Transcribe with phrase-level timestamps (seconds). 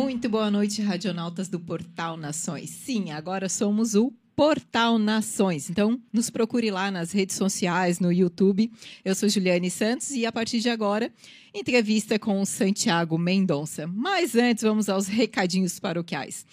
[0.00, 2.70] Muito boa noite, radionautas do Portal Nações.
[2.70, 5.68] Sim, agora somos o Portal Nações.
[5.68, 8.70] Então, nos procure lá nas redes sociais, no YouTube.
[9.04, 11.12] Eu sou Juliane Santos e a partir de agora,
[11.52, 13.88] entrevista com Santiago Mendonça.
[13.88, 16.46] Mas antes, vamos aos recadinhos paroquiais.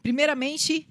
[0.00, 0.86] Primeiramente,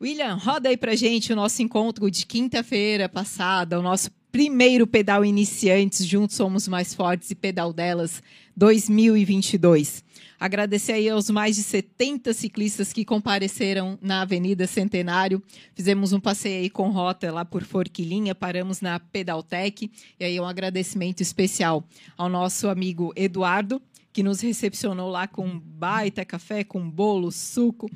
[0.00, 5.24] William, roda aí pra gente o nosso encontro de quinta-feira passada, o nosso primeiro pedal
[5.24, 8.20] iniciantes, Juntos Somos Mais Fortes e Pedal Delas
[8.56, 10.04] 2022.
[10.42, 15.40] Agradecer aí aos mais de 70 ciclistas que compareceram na Avenida Centenário.
[15.72, 19.88] Fizemos um passeio aí com rota lá por Forquilinha, paramos na Pedaltec.
[20.18, 21.84] E aí um agradecimento especial
[22.16, 23.80] ao nosso amigo Eduardo,
[24.12, 27.88] que nos recepcionou lá com baita café, com bolo, suco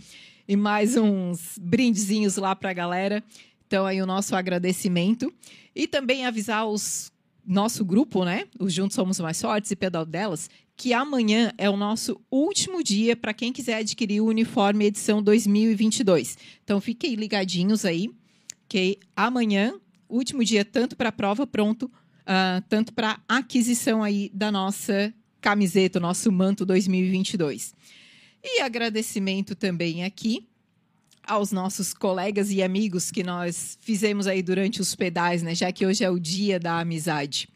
[0.47, 3.25] e mais uns brindezinhos lá para a galera.
[3.67, 5.33] Então aí o nosso agradecimento.
[5.75, 7.13] E também avisar os
[7.47, 8.45] nosso grupo, né?
[8.59, 13.17] Os Juntos Somos Mais Fortes e Pedal Delas, que amanhã é o nosso último dia
[13.17, 16.37] para quem quiser adquirir o uniforme edição 2022.
[16.65, 18.11] Então fiquem ligadinhos aí,
[18.69, 19.75] que amanhã,
[20.09, 25.99] último dia tanto para a prova pronto, uh, tanto para aquisição aí da nossa camiseta,
[25.99, 27.75] o nosso manto 2022.
[28.43, 30.47] E agradecimento também aqui
[31.27, 35.55] aos nossos colegas e amigos que nós fizemos aí durante os pedais, né?
[35.55, 37.49] Já que hoje é o dia da amizade.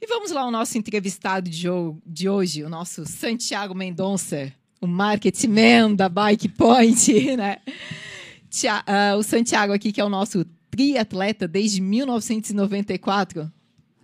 [0.00, 5.94] E vamos lá, o nosso entrevistado de, hoje, o nosso Santiago Mendonça, o marketing man
[5.94, 7.58] da Bike Point, né?
[7.66, 13.52] Uh, o Santiago aqui, que é o nosso triatleta desde 1994.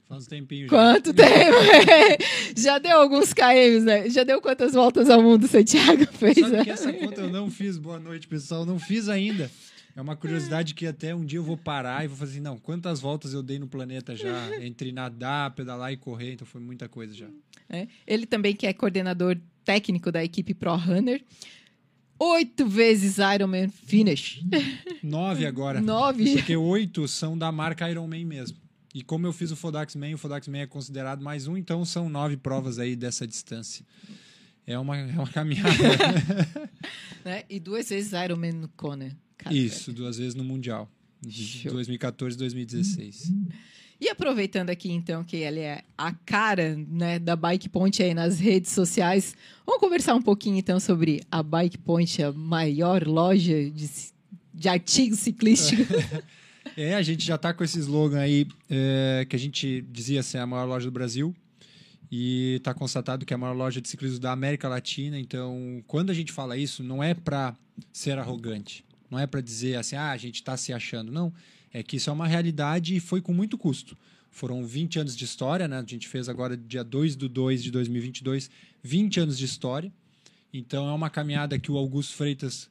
[0.08, 0.70] Faz um tempinho já.
[0.70, 1.56] Quanto tempo?
[2.56, 4.08] já deu alguns KMs, né?
[4.08, 6.38] Já deu quantas voltas ao mundo Santiago fez?
[6.38, 7.76] Sabe que essa conta eu não fiz.
[7.76, 8.64] Boa noite, pessoal.
[8.64, 9.50] Não fiz ainda.
[9.96, 12.58] É uma curiosidade que até um dia eu vou parar e vou fazer assim, não,
[12.58, 16.86] quantas voltas eu dei no planeta já, entre nadar, pedalar e correr, então foi muita
[16.86, 17.28] coisa já.
[17.68, 17.88] É.
[18.06, 21.24] Ele também que é coordenador técnico da equipe Pro Runner.
[22.18, 24.42] Oito vezes Ironman Finish.
[25.02, 25.80] Nove agora.
[25.80, 26.34] Nove.
[26.34, 28.65] Porque oito são da marca Ironman mesmo.
[28.96, 31.84] E como eu fiz o Fodax Man, o Fodax Man é considerado mais um, então
[31.84, 33.84] são nove provas aí dessa distância.
[34.66, 35.68] É uma, é uma caminhada.
[37.22, 37.44] né?
[37.46, 39.14] E duas vezes Ironman no Kona.
[39.50, 40.90] Isso, duas vezes no Mundial.
[41.20, 43.32] De 2014 e 2016.
[43.98, 48.38] E aproveitando aqui, então, que ele é a cara né, da Bike Point aí nas
[48.38, 49.34] redes sociais,
[49.64, 53.90] vamos conversar um pouquinho, então, sobre a Bike Point, a maior loja de,
[54.52, 55.86] de artigos ciclísticos.
[56.76, 60.38] É, a gente já está com esse slogan aí, é, que a gente dizia ser
[60.38, 61.34] a maior loja do Brasil.
[62.10, 65.18] E está constatado que é a maior loja de ciclismo da América Latina.
[65.18, 67.54] Então, quando a gente fala isso, não é para
[67.92, 68.84] ser arrogante.
[69.10, 71.10] Não é para dizer assim, ah, a gente está se achando.
[71.10, 71.32] Não.
[71.72, 73.96] É que isso é uma realidade e foi com muito custo.
[74.30, 75.78] Foram 20 anos de história, né?
[75.78, 78.50] A gente fez agora, dia 2 do 2 de 2022,
[78.82, 79.92] 20 anos de história.
[80.52, 82.70] Então, é uma caminhada que o Augusto Freitas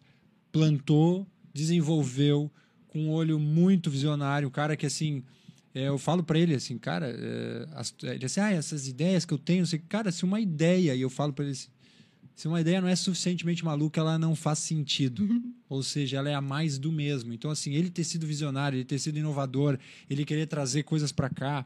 [0.52, 2.52] plantou, desenvolveu,
[2.96, 4.48] com um olho muito visionário.
[4.48, 5.22] Um cara que, assim,
[5.74, 9.34] é, eu falo para ele assim, cara, é, as, ele assim, ah, essas ideias que
[9.34, 11.68] eu tenho, assim, cara, se uma ideia, e eu falo para ele assim,
[12.34, 15.28] se uma ideia não é suficientemente maluca, ela não faz sentido.
[15.68, 17.34] Ou seja, ela é a mais do mesmo.
[17.34, 19.78] Então, assim, ele ter sido visionário, ele ter sido inovador,
[20.10, 21.66] ele querer trazer coisas para cá.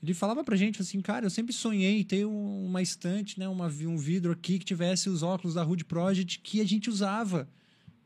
[0.00, 3.96] Ele falava pra gente assim, cara, eu sempre sonhei ter uma estante, né, uma, um
[3.96, 7.48] vidro aqui que tivesse os óculos da Hood Project que a gente usava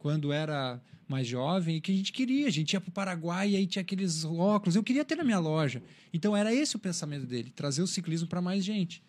[0.03, 2.49] quando era mais jovem e que a gente queria.
[2.49, 4.75] A gente ia para o Paraguai e aí tinha aqueles óculos.
[4.75, 5.81] Eu queria ter na minha loja.
[6.13, 9.01] Então era esse o pensamento dele, trazer o ciclismo para mais gente.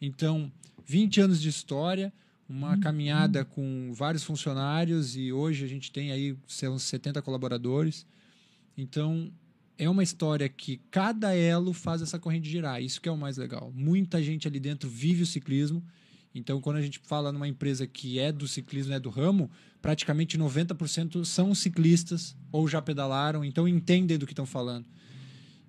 [0.00, 0.50] Então,
[0.86, 2.10] 20 anos de história,
[2.48, 2.80] uma uhum.
[2.80, 6.34] caminhada com vários funcionários e hoje a gente tem aí
[6.64, 8.06] uns 70 colaboradores.
[8.78, 9.30] Então,
[9.76, 12.82] é uma história que cada elo faz essa corrente girar.
[12.82, 13.70] Isso que é o mais legal.
[13.74, 15.84] Muita gente ali dentro vive o ciclismo
[16.34, 19.50] então, quando a gente fala numa empresa que é do ciclismo, é do ramo,
[19.82, 24.86] praticamente 90% são ciclistas ou já pedalaram, então entendem do que estão falando.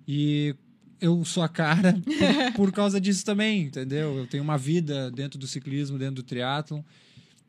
[0.06, 0.54] E
[1.00, 4.16] eu sou a cara por, por, causa disso também, entendeu?
[4.18, 6.82] Eu tenho uma vida dentro do ciclismo, dentro do triatlon,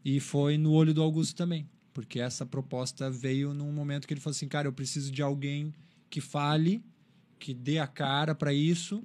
[0.04, 4.22] e foi no olho do Augusto também, porque essa proposta veio num momento que ele
[4.22, 5.72] falou assim, cara, eu preciso de alguém
[6.10, 6.84] que fale,
[7.38, 9.04] que dê a cara para isso,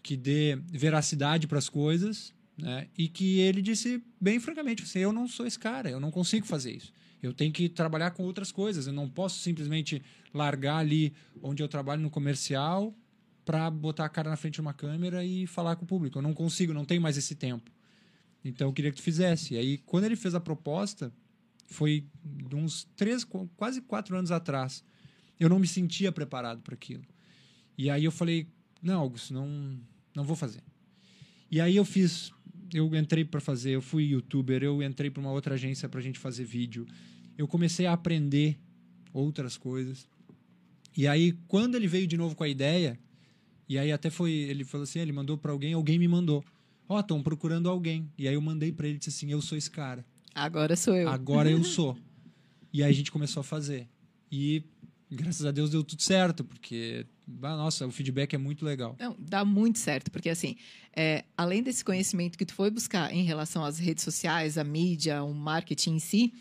[0.00, 2.88] que dê veracidade para as coisas né?
[2.96, 6.46] E que ele disse bem francamente: assim, eu não sou esse cara, eu não consigo
[6.46, 6.92] fazer isso.
[7.22, 8.86] Eu tenho que trabalhar com outras coisas.
[8.86, 10.02] Eu não posso simplesmente
[10.34, 12.92] largar ali onde eu trabalho no comercial
[13.44, 16.18] para botar a cara na frente de uma câmera e falar com o público.
[16.18, 17.70] Eu não consigo, não tenho mais esse tempo.
[18.44, 19.54] Então eu queria que tu fizesse.
[19.54, 21.12] E aí, quando ele fez a proposta,
[21.64, 22.04] foi
[22.52, 23.24] uns três,
[23.56, 24.84] quase quatro anos atrás.
[25.38, 27.04] Eu não me sentia preparado para aquilo.
[27.78, 28.48] E aí eu falei:
[28.82, 29.78] não, Augusto, não,
[30.14, 30.62] não vou fazer.
[31.50, 32.32] E aí eu fiz
[32.72, 36.02] eu entrei para fazer, eu fui youtuber, eu entrei para uma outra agência para a
[36.02, 36.86] gente fazer vídeo.
[37.36, 38.58] Eu comecei a aprender
[39.12, 40.08] outras coisas.
[40.96, 42.98] E aí, quando ele veio de novo com a ideia,
[43.68, 46.44] e aí até foi, ele falou assim, ele mandou para alguém, alguém me mandou.
[46.88, 48.10] Ó, oh, estão procurando alguém.
[48.18, 50.04] E aí eu mandei para ele disse assim, eu sou esse cara.
[50.34, 51.08] Agora sou eu.
[51.08, 51.96] Agora eu sou.
[52.72, 53.88] E aí a gente começou a fazer.
[54.30, 54.64] E
[55.14, 57.06] graças a Deus deu tudo certo, porque
[57.42, 58.96] ah, nossa, o feedback é muito legal.
[58.98, 60.56] Não, dá muito certo, porque assim,
[60.94, 65.22] é, além desse conhecimento que tu foi buscar em relação às redes sociais, a mídia,
[65.22, 66.32] o marketing em si,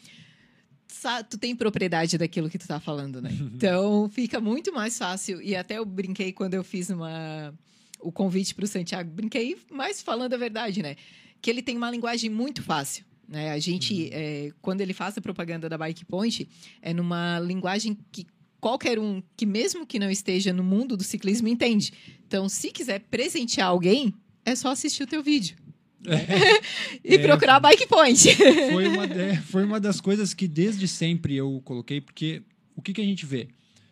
[1.30, 3.32] tu tem propriedade daquilo que tu tá falando, né?
[3.56, 5.42] Então fica muito mais fácil.
[5.42, 7.54] E até eu brinquei quando eu fiz uma,
[8.00, 10.96] o convite para o Santiago, brinquei mais falando a verdade, né?
[11.42, 13.06] Que ele tem uma linguagem muito fácil.
[13.28, 13.52] Né?
[13.52, 14.10] A gente, uhum.
[14.12, 16.48] é, quando ele faz a propaganda da Bike Point,
[16.82, 18.28] é numa linguagem que
[18.62, 21.92] qualquer um que, mesmo que não esteja no mundo do ciclismo, entende.
[22.26, 24.14] Então, se quiser presentear alguém,
[24.46, 25.58] é só assistir o teu vídeo.
[26.06, 26.62] É,
[27.04, 28.36] e é, procurar a Bike Point.
[28.72, 32.44] Foi uma, é, foi uma das coisas que desde sempre eu coloquei, porque
[32.76, 33.50] o que, que a gente vê?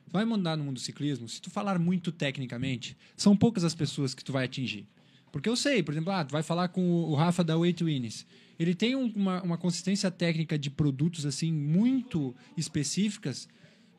[0.07, 4.15] Vai mandar no mundo do ciclismo, se tu falar muito tecnicamente, são poucas as pessoas
[4.15, 4.87] que tu vai atingir.
[5.31, 8.25] Porque eu sei, por exemplo, ah, tu vai falar com o Rafa da Way Winners.
[8.57, 13.47] Ele tem uma, uma consistência técnica de produtos assim muito específicas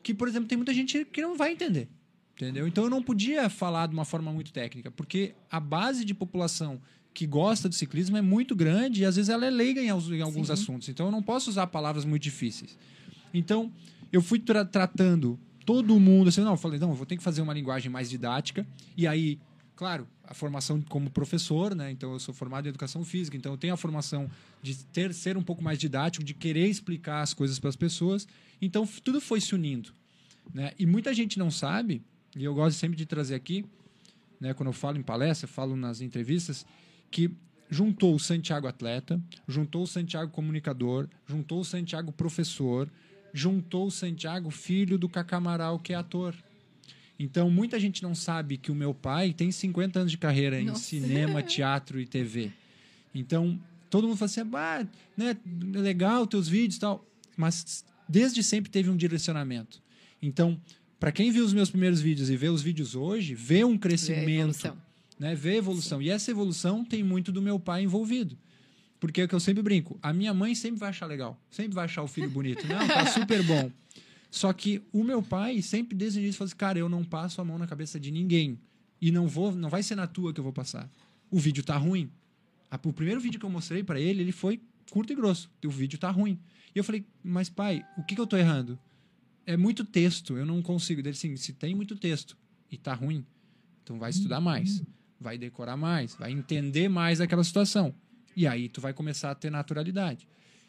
[0.03, 1.87] que, por exemplo, tem muita gente que não vai entender.
[2.35, 2.67] Entendeu?
[2.67, 6.81] Então eu não podia falar de uma forma muito técnica, porque a base de população
[7.13, 10.47] que gosta do ciclismo é muito grande e às vezes ela é leiga em, alguns
[10.47, 10.53] Sim.
[10.53, 10.89] assuntos.
[10.89, 12.77] Então eu não posso usar palavras muito difíceis.
[13.33, 13.71] Então
[14.11, 17.23] eu fui tra tratando todo mundo assim, não, eu falei, não, eu vou ter que
[17.23, 18.65] fazer uma linguagem mais didática.
[18.97, 19.39] E aí,
[19.81, 21.89] claro, a formação como professor, né?
[21.89, 24.29] Então eu sou formado em educação física, então eu tenho a formação
[24.61, 28.27] de ter ser um pouco mais didático, de querer explicar as coisas para as pessoas.
[28.61, 29.91] Então tudo foi se unindo,
[30.53, 30.71] né?
[30.77, 32.03] E muita gente não sabe,
[32.37, 33.65] e eu gosto sempre de trazer aqui,
[34.39, 36.63] né, quando eu falo em palestra, falo nas entrevistas,
[37.09, 37.31] que
[37.67, 42.87] juntou o Santiago atleta, juntou o Santiago comunicador, juntou o Santiago professor,
[43.33, 46.35] juntou o Santiago filho do Cacamaral que é ator.
[47.23, 50.65] Então, muita gente não sabe que o meu pai tem 50 anos de carreira em
[50.65, 50.81] Nossa.
[50.81, 52.51] cinema, teatro e TV.
[53.13, 53.59] Então,
[53.91, 55.37] todo mundo fala assim, ah, né,
[55.71, 57.05] legal teus vídeos e tal.
[57.37, 59.83] Mas desde sempre teve um direcionamento.
[60.19, 60.59] Então,
[60.99, 64.25] para quem viu os meus primeiros vídeos e vê os vídeos hoje, vê um crescimento,
[64.25, 64.77] vê evolução.
[65.19, 65.99] Né, vê evolução.
[65.99, 66.05] Sim.
[66.05, 68.35] E essa evolução tem muito do meu pai envolvido.
[68.99, 71.75] Porque é o que eu sempre brinco, a minha mãe sempre vai achar legal, sempre
[71.75, 72.67] vai achar o filho bonito.
[72.67, 73.71] Não, tá super bom.
[74.31, 77.41] Só que o meu pai sempre desde o início falou assim, cara, eu não passo
[77.41, 78.57] a mão na cabeça de ninguém.
[79.01, 80.89] E não vou, não vai ser na tua que eu vou passar.
[81.29, 82.09] O vídeo tá ruim.
[82.83, 85.51] O primeiro vídeo que eu mostrei para ele, ele foi curto e grosso.
[85.65, 86.39] O vídeo tá ruim.
[86.73, 88.79] E eu falei, mas pai, o que, que eu tô errando?
[89.45, 91.01] É muito texto, eu não consigo.
[91.01, 92.37] Ele assim, se tem muito texto
[92.71, 93.25] e tá ruim,
[93.83, 94.81] então vai estudar mais,
[95.19, 97.93] vai decorar mais, vai entender mais aquela situação.
[98.33, 100.25] E aí tu vai começar a ter naturalidade.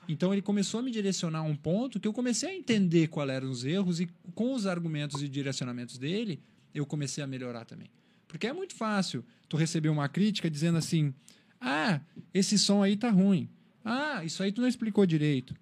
[0.08, 3.50] Então ele começou a me direcionar um ponto que eu comecei a entender quais eram
[3.50, 6.40] os erros e com os argumentos e direcionamentos dele,
[6.74, 7.88] eu comecei a melhorar também.
[8.26, 11.14] Porque é muito fácil tu receber uma crítica dizendo assim:
[11.60, 12.00] "Ah,
[12.32, 13.48] esse som aí tá ruim.
[13.84, 15.54] Ah, isso aí tu não explicou direito.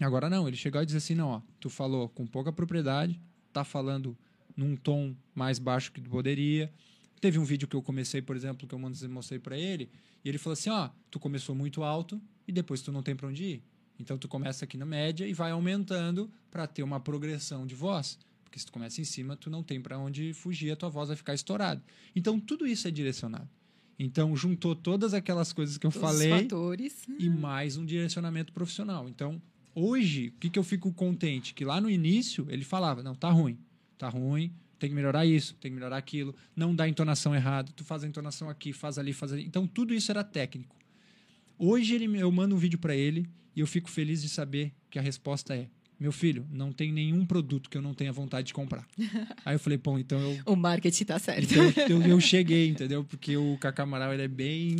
[0.00, 3.20] Agora não, ele chegou e disse assim, não, ó, tu falou com pouca propriedade,
[3.52, 4.16] tá falando
[4.56, 6.72] num tom mais baixo que tu poderia.
[7.22, 9.88] Teve um vídeo que eu comecei, por exemplo, que eu mostrei para ele,
[10.24, 13.28] e ele falou assim, ó, tu começou muito alto e depois tu não tem para
[13.28, 13.62] onde ir.
[13.96, 18.18] Então tu começa aqui na média e vai aumentando para ter uma progressão de voz.
[18.42, 21.06] Porque se tu começa em cima, tu não tem para onde fugir, a tua voz
[21.10, 21.80] vai ficar estourada.
[22.16, 23.48] Então tudo isso é direcionado.
[23.96, 27.04] Então juntou todas aquelas coisas que eu Todos falei fatores.
[27.20, 29.08] e mais um direcionamento profissional.
[29.08, 29.40] Então,
[29.76, 31.54] hoje, o que, que eu fico contente?
[31.54, 33.56] Que lá no início ele falava: não, tá ruim,
[33.96, 34.52] tá ruim,
[34.82, 38.08] tem que melhorar isso, tem que melhorar aquilo, não dá entonação errada, tu faz a
[38.08, 39.44] entonação aqui, faz ali, faz ali.
[39.44, 40.74] Então, tudo isso era técnico.
[41.56, 44.98] Hoje ele, eu mando um vídeo para ele e eu fico feliz de saber que
[44.98, 45.68] a resposta é:
[46.00, 48.84] meu filho, não tem nenhum produto que eu não tenha vontade de comprar.
[49.46, 51.44] Aí eu falei, pô, então eu O marketing tá certo.
[51.54, 53.04] então eu, eu cheguei, entendeu?
[53.04, 54.74] Porque o Cacá Amaral ele é bem,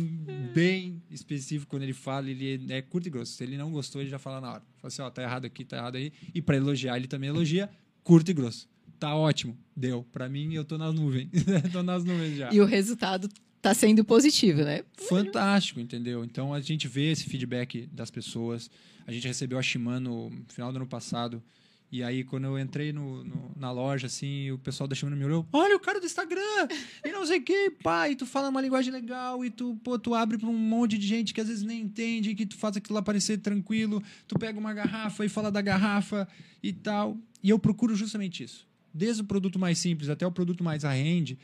[0.53, 3.31] bem específico quando ele fala, ele é curto e grosso.
[3.31, 4.63] Se ele não gostou, ele já fala na hora.
[4.79, 6.11] Fala assim, ó, tá errado aqui, tá errado aí.
[6.35, 7.69] E para elogiar, ele também elogia,
[8.03, 8.72] curto e grosso.
[9.03, 10.01] Tá ótimo, deu.
[10.13, 11.27] Para mim, eu tô nas nuvens.
[11.73, 12.53] tô nas nuvens já.
[12.53, 13.27] E o resultado
[13.61, 14.83] tá sendo positivo, né?
[15.09, 16.23] Fantástico, entendeu?
[16.23, 18.71] Então a gente vê esse feedback das pessoas.
[19.05, 21.43] A gente recebeu a Shimano no final do ano passado.
[21.91, 25.25] E aí, quando eu entrei no, no- na loja, assim, o pessoal da Shimano me
[25.25, 26.69] olhou, olha o cara do Instagram,
[27.05, 29.99] e não sei o que, pá, e tu fala uma linguagem legal, e tu, pô,
[29.99, 32.77] tu abre pra um monte de gente que às vezes nem entende, que tu faz
[32.77, 36.25] aquilo lá parecer tranquilo, tu pega uma garrafa e fala da garrafa
[36.63, 37.17] e tal.
[37.43, 38.65] E eu procuro justamente isso.
[38.93, 41.37] Desde o produto mais simples até o produto mais high-end,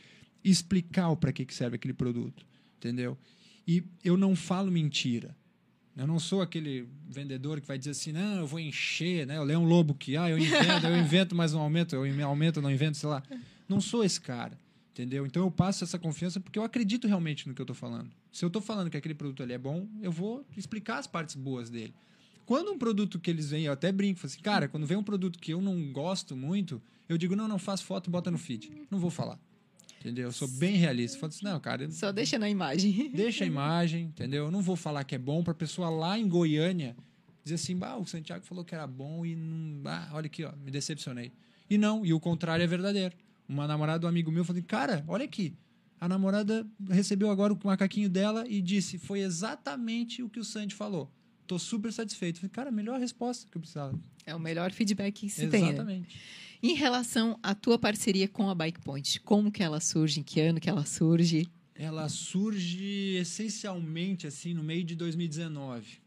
[0.44, 2.46] explicar para que que serve aquele produto,
[2.78, 3.18] entendeu?
[3.66, 5.36] E eu não falo mentira.
[5.96, 9.36] Eu não sou aquele vendedor que vai dizer assim, não, eu vou encher, né?
[9.36, 12.62] Eu leio um lobo que, ah, eu invento, eu invento, mas não aumento, eu aumento,
[12.62, 13.22] não invento, sei lá.
[13.68, 14.58] Não sou esse cara,
[14.92, 15.26] entendeu?
[15.26, 18.10] Então eu passo essa confiança porque eu acredito realmente no que eu estou falando.
[18.32, 21.34] Se eu estou falando que aquele produto ali é bom, eu vou explicar as partes
[21.34, 21.92] boas dele.
[22.50, 25.38] Quando um produto que eles vêm, eu até brinco, assim, cara, quando vem um produto
[25.38, 28.72] que eu não gosto muito, eu digo, não, não, faz foto e bota no feed.
[28.90, 29.38] Não vou falar.
[30.00, 30.24] Entendeu?
[30.24, 31.16] Eu sou bem realista.
[31.16, 33.08] Eu falo assim, não, cara, Só deixa na imagem.
[33.14, 34.46] Deixa a imagem, entendeu?
[34.46, 36.96] Eu não vou falar que é bom para pessoa lá em Goiânia
[37.44, 40.50] dizer assim, bah, o Santiago falou que era bom e não, ah, olha aqui, ó,
[40.56, 41.30] me decepcionei.
[41.70, 43.14] E não, e o contrário é verdadeiro.
[43.48, 45.54] Uma namorada do amigo meu falou assim, cara, olha aqui.
[46.00, 50.74] A namorada recebeu agora o macaquinho dela e disse, foi exatamente o que o Sandy
[50.74, 51.12] falou.
[51.50, 52.38] Tô super satisfeito.
[52.38, 53.98] Falei, cara, melhor resposta que eu precisava.
[54.24, 55.62] É o melhor feedback que se tem.
[55.62, 55.68] né?
[55.70, 56.20] exatamente.
[56.62, 60.20] Em relação à tua parceria com a Bike Point, como que ela surge?
[60.20, 61.50] Em que ano que ela surge?
[61.74, 65.98] Ela surge essencialmente assim no meio de 2019,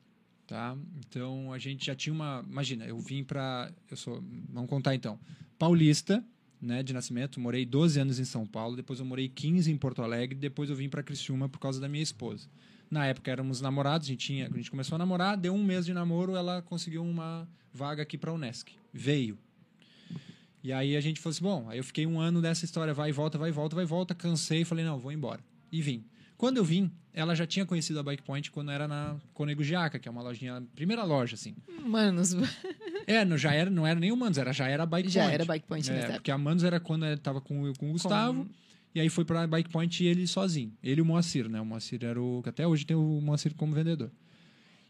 [0.47, 0.77] tá?
[1.05, 5.19] Então a gente já tinha uma, imagina, eu vim para, eu sou, vamos contar então,
[5.59, 6.23] paulista,
[6.61, 10.01] né, de nascimento, morei 12 anos em São Paulo, depois eu morei 15 em Porto
[10.03, 12.47] Alegre, depois eu vim para Criciúma por causa da minha esposa.
[12.93, 15.83] Na época éramos namorados, a gente tinha, a gente começou a namorar, deu um mês
[15.83, 18.71] de namoro, ela conseguiu uma vaga aqui para a Unesc.
[18.93, 19.35] Veio.
[20.63, 23.09] E aí a gente falou assim, bom, aí eu fiquei um ano nessa história, vai
[23.09, 25.41] e volta, vai e volta, vai e volta, cansei, falei, não, vou embora.
[25.71, 26.05] E vim.
[26.37, 29.97] Quando eu vim, ela já tinha conhecido a Bike Point quando era na Conego Giaca,
[29.97, 31.55] que é uma lojinha, primeira loja, assim.
[31.83, 32.35] Manos,
[33.07, 35.21] É, não, já era, não era nem o Manos, era, já era a Bike já
[35.21, 35.33] Point.
[35.33, 38.47] era Bike Point É, porque a Manos era quando ele tava com, com o Gustavo,
[38.95, 40.71] e aí foi pra Bike Point ele sozinho.
[40.83, 41.59] Ele e o Moacir, né?
[41.59, 42.41] O Moacir era o.
[42.43, 44.11] que Até hoje tem o Moacir como vendedor.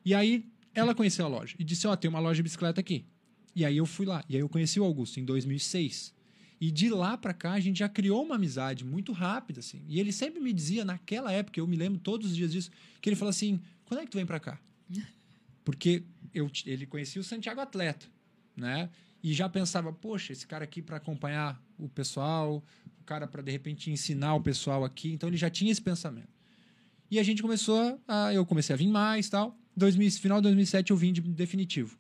[0.04, 3.06] E aí ela conheceu a loja e disse: Ó, tem uma loja de bicicleta aqui.
[3.56, 4.24] E aí eu fui lá.
[4.28, 6.14] E aí eu conheci o Augusto em 2006.
[6.60, 9.84] E de lá pra cá a gente já criou uma amizade muito rápida, assim.
[9.88, 13.10] E ele sempre me dizia, naquela época, eu me lembro todos os dias disso, que
[13.10, 14.60] ele falou assim: quando é que tu vem pra cá?
[15.64, 18.06] Porque eu, ele conhecia o Santiago Atleta,
[18.56, 18.90] né?
[19.24, 22.62] E já pensava, poxa, esse cara aqui para acompanhar o pessoal,
[23.00, 25.14] o cara para de repente ensinar o pessoal aqui.
[25.14, 26.28] Então ele já tinha esse pensamento.
[27.10, 29.58] E a gente começou a, eu comecei a vir mais, tal.
[29.78, 31.98] 2000, final de 2007 eu vim de definitivo.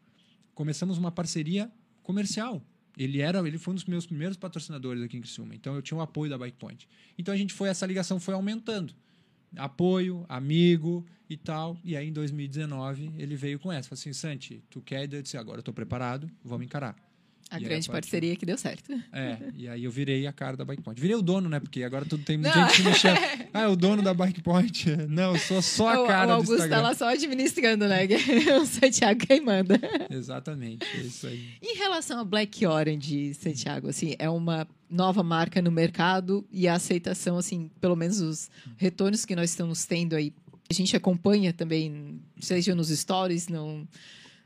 [0.54, 2.62] Começamos uma parceria comercial.
[2.98, 5.56] Ele era, ele foi um dos meus primeiros patrocinadores aqui em Criciúma.
[5.56, 6.90] Então eu tinha o apoio da Bike Point.
[7.18, 8.94] Então a gente foi essa ligação foi aumentando.
[9.56, 11.78] Apoio, amigo e tal.
[11.86, 15.38] E aí em 2019 ele veio com essa, falou assim: "Santi, tu quer?" Eu disse:
[15.38, 17.13] "Agora eu tô preparado, vamos encarar".
[17.50, 18.92] A E grande a partir- parceria que deu certo.
[19.12, 21.00] É, e aí eu virei a cara da Bike Point.
[21.00, 21.60] Virei o dono, né?
[21.60, 23.18] Porque agora tudo tem muita gente me mexendo.
[23.54, 24.90] Ah, é o dono da Bike Point.
[25.08, 26.76] Não, eu sou só a o, cara o do Augusto Instagram.
[26.78, 28.08] tá lá só administrando, né?
[28.60, 29.80] o Santiago quem manda.
[30.10, 31.50] Exatamente, é isso aí.
[31.62, 36.74] Em relação a Black Orange, Santiago, assim, é uma nova marca no mercado e a
[36.76, 40.34] aceitação, assim, pelo menos os retornos que nós estamos tendo aí,
[40.70, 43.88] a gente acompanha também, seja nos stories, no,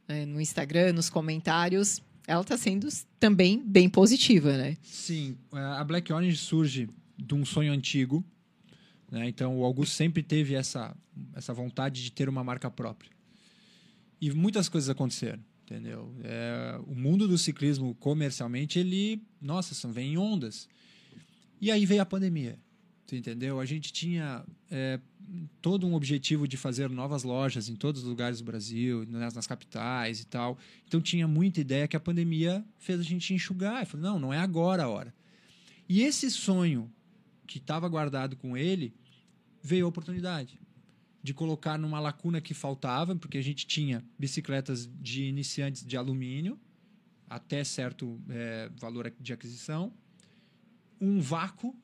[0.10, 4.76] eh, no Instagram, nos comentários, ela está sendo também bem positiva, né?
[4.84, 8.24] Sim, a Black Orange surge de um sonho antigo.
[9.10, 9.30] Né?
[9.30, 10.96] Então, o Augusto sempre teve essa,
[11.34, 13.10] essa vontade de ter uma marca própria.
[14.20, 16.14] E muitas coisas aconteceram, entendeu?
[16.24, 20.68] É, o mundo do ciclismo comercialmente, ele, nossa, são, vem em ondas.
[21.62, 22.60] E aí veio a pandemia,
[23.10, 23.60] entendeu?
[23.60, 25.00] A gente tinha é,
[25.62, 29.48] todo um objetivo de fazer novas lojas em todos os lugares do Brasil, nas, nas,
[29.48, 30.58] capitais e tal.
[30.88, 33.82] Então tinha muita ideia que a pandemia fez a gente enxugar.
[33.82, 35.14] Eu falei, não, não é agora a hora.
[35.90, 36.92] E esse sonho
[37.46, 38.94] que estava guardado com ele,
[39.64, 40.60] veio a oportunidade
[41.24, 46.60] de colocar numa lacuna que faltava, porque a gente tinha bicicletas de iniciantes de alumínio,
[47.30, 49.92] até certo é, valor de aquisição,
[51.02, 51.76] um vácuo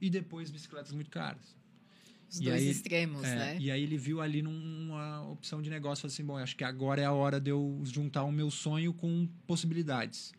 [0.00, 1.56] e depois bicicletas muito caras.
[2.28, 3.56] Os e dois aí, extremos, é, né?
[3.60, 7.00] E aí ele viu ali numa opção de negócio, falou assim, bom, acho que agora
[7.00, 10.32] é a hora de eu juntar o meu sonho com possibilidades.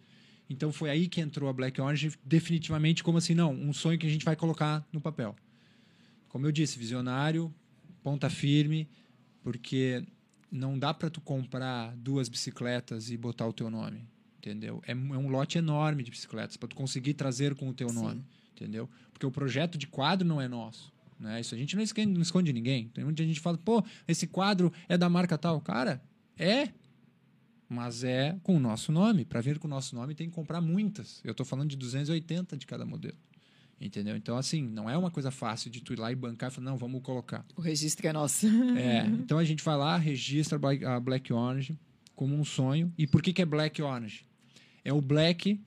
[0.49, 4.07] Então foi aí que entrou a Black Orange definitivamente como assim, não, um sonho que
[4.07, 5.35] a gente vai colocar no papel.
[6.29, 7.53] Como eu disse, visionário,
[8.03, 8.87] ponta firme,
[9.41, 10.05] porque
[10.51, 14.81] não dá para tu comprar duas bicicletas e botar o teu nome, entendeu?
[14.85, 17.95] É, é um lote enorme de bicicletas para tu conseguir trazer com o teu Sim.
[17.95, 18.89] nome, entendeu?
[19.11, 20.93] Porque o projeto de quadro não é nosso.
[21.19, 21.41] Né?
[21.41, 22.89] Isso a gente não esconde, não esconde ninguém.
[22.89, 25.59] Tem muita gente fala, pô, esse quadro é da marca tal.
[25.61, 26.01] Cara,
[26.37, 26.69] é,
[27.67, 29.25] mas é com o nosso nome.
[29.25, 31.21] Para vir com o nosso nome tem que comprar muitas.
[31.23, 33.17] Eu estou falando de 280 de cada modelo.
[33.79, 34.15] Entendeu?
[34.15, 36.65] Então, assim, não é uma coisa fácil de tu ir lá e bancar e falar,
[36.65, 37.45] não, vamos colocar.
[37.55, 38.47] O registro é nosso.
[38.75, 39.05] É.
[39.05, 41.77] Então a gente vai lá, registra a Black Orange
[42.15, 42.91] como um sonho.
[42.97, 44.25] E por que, que é Black Orange?
[44.83, 45.59] É o Black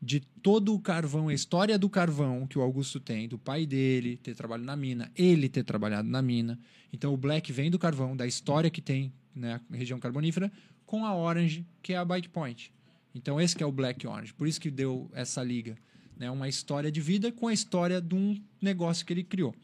[0.00, 4.16] de todo o carvão, a história do carvão que o Augusto tem, do pai dele
[4.16, 6.58] ter trabalhado na mina, ele ter trabalhado na mina.
[6.92, 10.50] Então o Black vem do carvão, da história que tem na né, região carbonífera,
[10.86, 12.72] com a Orange, que é a Bike Point.
[13.14, 14.32] Então esse que é o Black Orange.
[14.32, 15.76] Por isso que deu essa liga.
[16.16, 16.30] Né?
[16.30, 19.54] Uma história de vida com a história de um negócio que ele criou.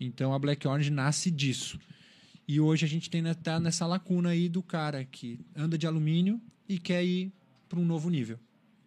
[0.00, 1.78] Então a Black Orange nasce disso.
[2.46, 6.40] E hoje a gente tem tá nessa lacuna aí do cara que anda de alumínio
[6.68, 7.32] e quer ir
[7.68, 8.38] para um novo nível.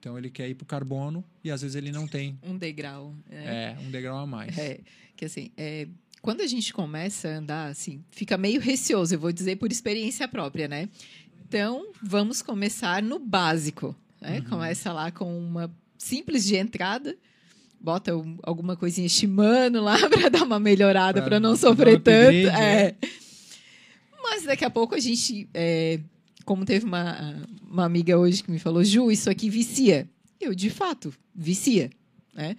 [0.02, 2.36] Então ele quer ir para o carbono e às vezes ele não tem.
[2.42, 3.14] Um degrau.
[3.30, 4.58] É, é um degrau a mais.
[4.58, 4.80] É,
[5.16, 5.88] que assim, é,
[6.24, 10.28] quando a gente começa a andar, assim, fica meio receoso, eu vou dizer por experiência
[10.28, 10.90] própria, né?
[11.48, 13.96] Então, vamos começar no básico.
[14.20, 14.40] Né?
[14.40, 14.46] Uhum.
[14.46, 17.16] Começa lá com uma simples de entrada,
[17.80, 22.50] bota um, alguma coisinha Shimano lá para dar uma melhorada, para não sofrer tanto.
[22.58, 22.96] É.
[24.24, 26.00] Mas daqui a pouco a gente, é,
[26.52, 30.06] como teve uma, uma amiga hoje que me falou, Ju, isso aqui vicia.
[30.38, 31.90] Eu, de fato, vicia.
[32.34, 32.58] Né?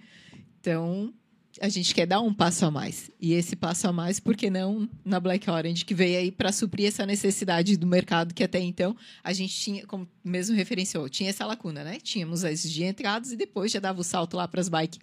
[0.59, 1.13] Então,
[1.61, 3.11] a gente quer dar um passo a mais.
[3.21, 6.51] E esse passo a mais, por que não na Black Orange, que veio aí para
[6.51, 11.29] suprir essa necessidade do mercado que até então a gente tinha, como mesmo referenciou, tinha
[11.29, 11.99] essa lacuna, né?
[12.01, 14.99] Tínhamos as de entradas e depois já dava o salto lá para as bikes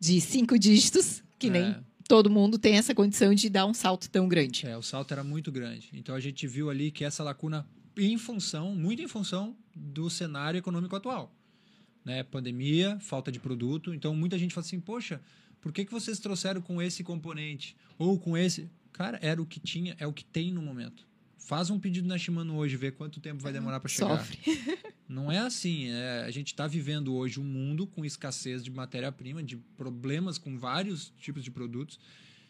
[0.00, 1.50] de cinco dígitos, que é.
[1.50, 1.76] nem
[2.08, 4.66] todo mundo tem essa condição de dar um salto tão grande.
[4.66, 5.90] É, o salto era muito grande.
[5.92, 10.58] Então a gente viu ali que essa lacuna, em função, muito em função do cenário
[10.58, 11.34] econômico atual.
[12.04, 12.22] Né?
[12.22, 13.94] Pandemia, falta de produto.
[13.94, 15.20] Então muita gente fala assim, poxa
[15.62, 17.76] por que, que vocês trouxeram com esse componente?
[17.96, 18.68] Ou com esse?
[18.92, 21.06] Cara, era o que tinha, é o que tem no momento.
[21.38, 24.18] Faz um pedido na Shimano hoje, vê quanto tempo vai demorar para chegar.
[24.18, 24.38] Sofre.
[25.08, 25.88] Não é assim.
[25.88, 30.58] É, a gente está vivendo hoje um mundo com escassez de matéria-prima, de problemas com
[30.58, 31.98] vários tipos de produtos,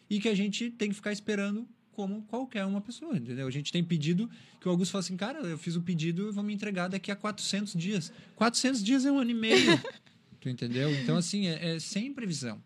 [0.09, 3.47] e que a gente tem que ficar esperando como qualquer uma pessoa, entendeu?
[3.47, 4.29] A gente tem pedido
[4.59, 7.11] que o Augusto fala assim, cara, eu fiz o pedido e vou me entregar daqui
[7.11, 8.11] a 400 dias.
[8.35, 9.81] 400 dias é um ano e meio,
[10.41, 10.93] tu entendeu?
[11.01, 12.61] Então, assim, é, é sem previsão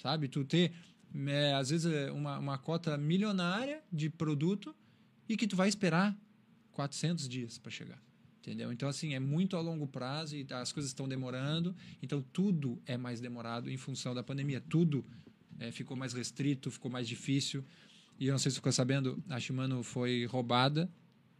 [0.00, 0.28] sabe?
[0.28, 0.72] Tu ter,
[1.26, 4.74] é, às vezes, é, uma, uma cota milionária de produto
[5.28, 6.16] e que tu vai esperar
[6.72, 8.02] 400 dias para chegar.
[8.40, 8.72] Entendeu?
[8.72, 11.76] Então, assim, é muito a longo prazo e as coisas estão demorando.
[12.02, 14.62] Então, tudo é mais demorado em função da pandemia.
[14.62, 15.04] Tudo
[15.58, 17.62] é, ficou mais restrito, ficou mais difícil.
[18.20, 20.88] E eu não sei se você ficou sabendo, a Shimano foi roubada.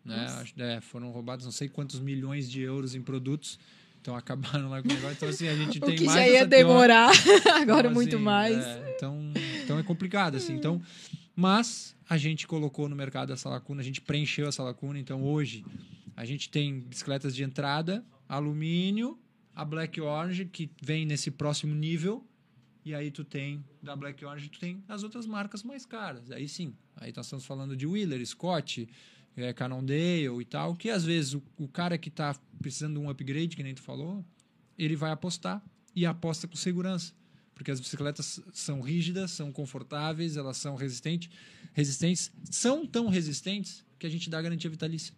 [0.03, 0.27] Né?
[0.57, 3.59] É, foram roubados não sei quantos milhões de euros em produtos
[4.01, 5.15] então acabaram lá com o negócio.
[5.15, 6.19] Então, assim, a gente o tem que mais.
[6.19, 7.13] já ia demorar,
[7.61, 8.57] agora então, muito assim, mais.
[8.65, 10.55] É, então, então é complicado, assim.
[10.55, 10.81] Então,
[11.37, 14.99] mas a gente colocou no mercado essa lacuna, a gente preencheu essa lacuna.
[14.99, 15.65] Então, hoje,
[16.17, 19.19] a gente tem bicicletas de entrada, alumínio,
[19.55, 22.25] a Black Orange, que vem nesse próximo nível.
[22.85, 26.31] E aí tu tem, da Black Orange, tu tem as outras marcas mais caras.
[26.31, 26.75] Aí sim.
[26.97, 28.89] Aí nós estamos falando de Wheeler, Scott,
[29.37, 33.11] é, Cannondale e tal, que às vezes o, o cara que está precisando de um
[33.11, 34.25] upgrade, que nem tu falou,
[34.79, 35.63] ele vai apostar
[35.95, 37.13] e aposta com segurança.
[37.55, 41.29] Porque as bicicletas são rígidas, são confortáveis, elas são resistentes,
[41.75, 45.13] resistentes, são tão resistentes que a gente dá garantia vitalícia.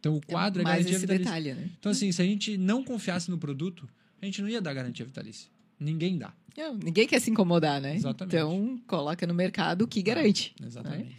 [0.00, 1.24] Então o quadro é, é garantia vitalícia.
[1.24, 1.70] Detalhe, né?
[1.78, 3.88] Então assim, se a gente não confiasse no produto,
[4.20, 5.48] a gente não ia dar garantia vitalícia.
[5.78, 6.34] Ninguém dá.
[6.56, 7.96] Não, ninguém quer se incomodar, né?
[7.96, 8.36] Exatamente.
[8.36, 10.54] Então coloca no mercado o que garante.
[10.60, 11.04] Ah, exatamente.
[11.04, 11.16] Né?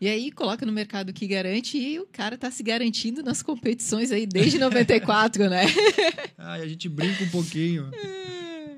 [0.00, 4.10] E aí coloca no mercado que garante e o cara tá se garantindo nas competições
[4.10, 5.62] aí desde 94, né?
[6.36, 7.88] Ah, a gente brinca um pouquinho.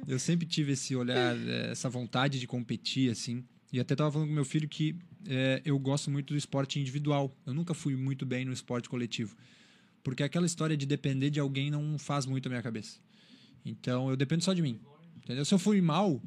[0.06, 3.42] Eu sempre tive esse olhar, eh, essa vontade de competir, assim.
[3.72, 4.94] E até tava falando com meu filho que
[5.26, 7.34] é, eu gosto muito do esporte individual.
[7.46, 9.34] Eu nunca fui muito bem no esporte coletivo.
[10.02, 12.98] Porque aquela história de depender de alguém não faz muito a minha cabeça.
[13.64, 14.78] Então, eu dependo só de mim.
[15.24, 15.44] Entendeu?
[15.44, 16.22] Se eu fui mal,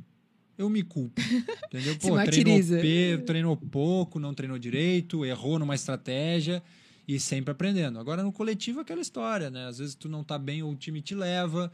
[0.57, 1.21] eu me culpo.
[1.67, 1.95] Entendeu?
[1.97, 6.63] Pô, treinou, pe- treinou pouco, não treinou direito, errou numa estratégia
[7.07, 7.99] e sempre aprendendo.
[7.99, 9.67] Agora, no coletivo, é aquela história, né?
[9.67, 11.71] Às vezes tu não tá bem ou o time te leva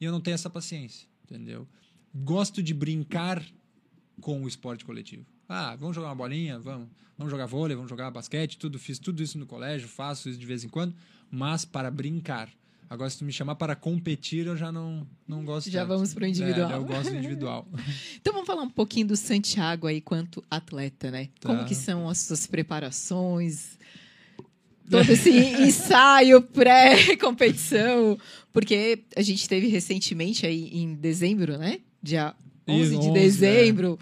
[0.00, 1.66] e eu não tenho essa paciência, entendeu?
[2.14, 3.42] Gosto de brincar
[4.20, 5.24] com o esporte coletivo.
[5.48, 9.22] Ah, vamos jogar uma bolinha, vamos, vamos jogar vôlei, vamos jogar basquete, tudo, fiz tudo
[9.22, 10.94] isso no colégio, faço isso de vez em quando,
[11.30, 12.50] mas para brincar.
[12.88, 15.88] Agora, se tu me chamar para competir, eu já não, não gosto Já tanto.
[15.88, 16.70] vamos pro individual.
[16.70, 17.68] É, eu gosto do individual.
[18.20, 21.28] Então vamos falar um pouquinho do Santiago aí quanto atleta, né?
[21.40, 21.48] Tá.
[21.48, 23.76] Como que são as suas preparações?
[24.90, 28.16] Todo esse ensaio pré-competição,
[28.52, 31.80] porque a gente teve recentemente aí em dezembro, né?
[32.00, 32.34] Dia
[32.68, 33.98] 11 Isso, de 11, dezembro,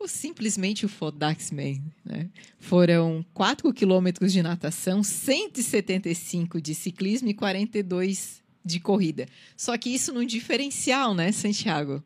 [0.00, 2.28] o simplesmente o Fodaxman, né?
[2.58, 9.26] Foram 4 quilômetros de natação, 175 de ciclismo e 42 de corrida.
[9.56, 12.02] Só que isso num diferencial, né, Santiago?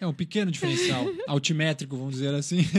[0.00, 2.58] É um pequeno diferencial, altimétrico, vamos dizer assim.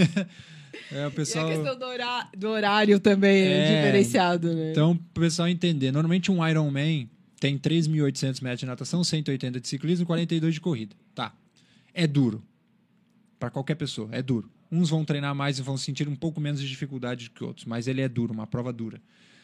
[0.91, 1.49] É, o pessoal...
[1.49, 4.71] E a questão do, hora- do horário também é, É, diferenciado, né?
[4.71, 7.07] Então, para o pessoal entender, normalmente um Ironman
[7.39, 10.95] tem 3.800 metros de natação, 180 de ciclismo e 42 de corrida.
[11.13, 11.31] Tá.
[11.93, 12.43] É duro.
[13.39, 14.49] Para qualquer pessoa, é duro.
[14.75, 17.87] Uns vão treinar mais e vão sentir um pouco menos de dificuldade que outros, mas
[17.87, 18.99] ele é duro, uma prova dura.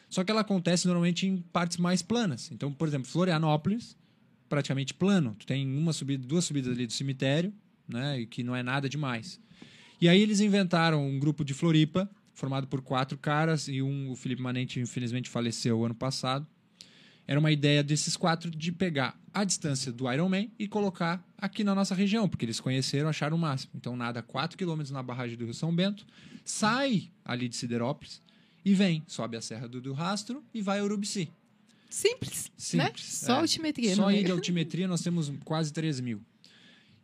[0.09, 2.49] Só que ela acontece normalmente em partes mais planas.
[2.51, 3.95] Então, por exemplo, Florianópolis,
[4.49, 5.35] praticamente plano.
[5.37, 7.53] Tu tem uma subida, duas subidas ali do cemitério,
[7.87, 9.39] né, que não é nada demais.
[10.01, 14.15] E aí eles inventaram um grupo de Floripa, formado por quatro caras, e um, o
[14.15, 16.47] Felipe Manente, infelizmente, faleceu ano passado.
[17.29, 21.75] Era uma ideia desses quatro de pegar a distância do Ironman e colocar aqui na
[21.75, 23.71] nossa região, porque eles conheceram, acharam o máximo.
[23.75, 26.07] Então nada 4 km na barragem do Rio São Bento,
[26.43, 28.19] sai ali de Siderópolis
[28.65, 31.29] e vem, sobe a Serra do, do Rastro e vai a Urubici.
[31.87, 32.85] Simples, né?
[32.87, 33.39] Simples, Só é.
[33.41, 33.95] altimetria.
[33.95, 34.23] Só é?
[34.23, 36.21] de altimetria nós temos quase 3 mil.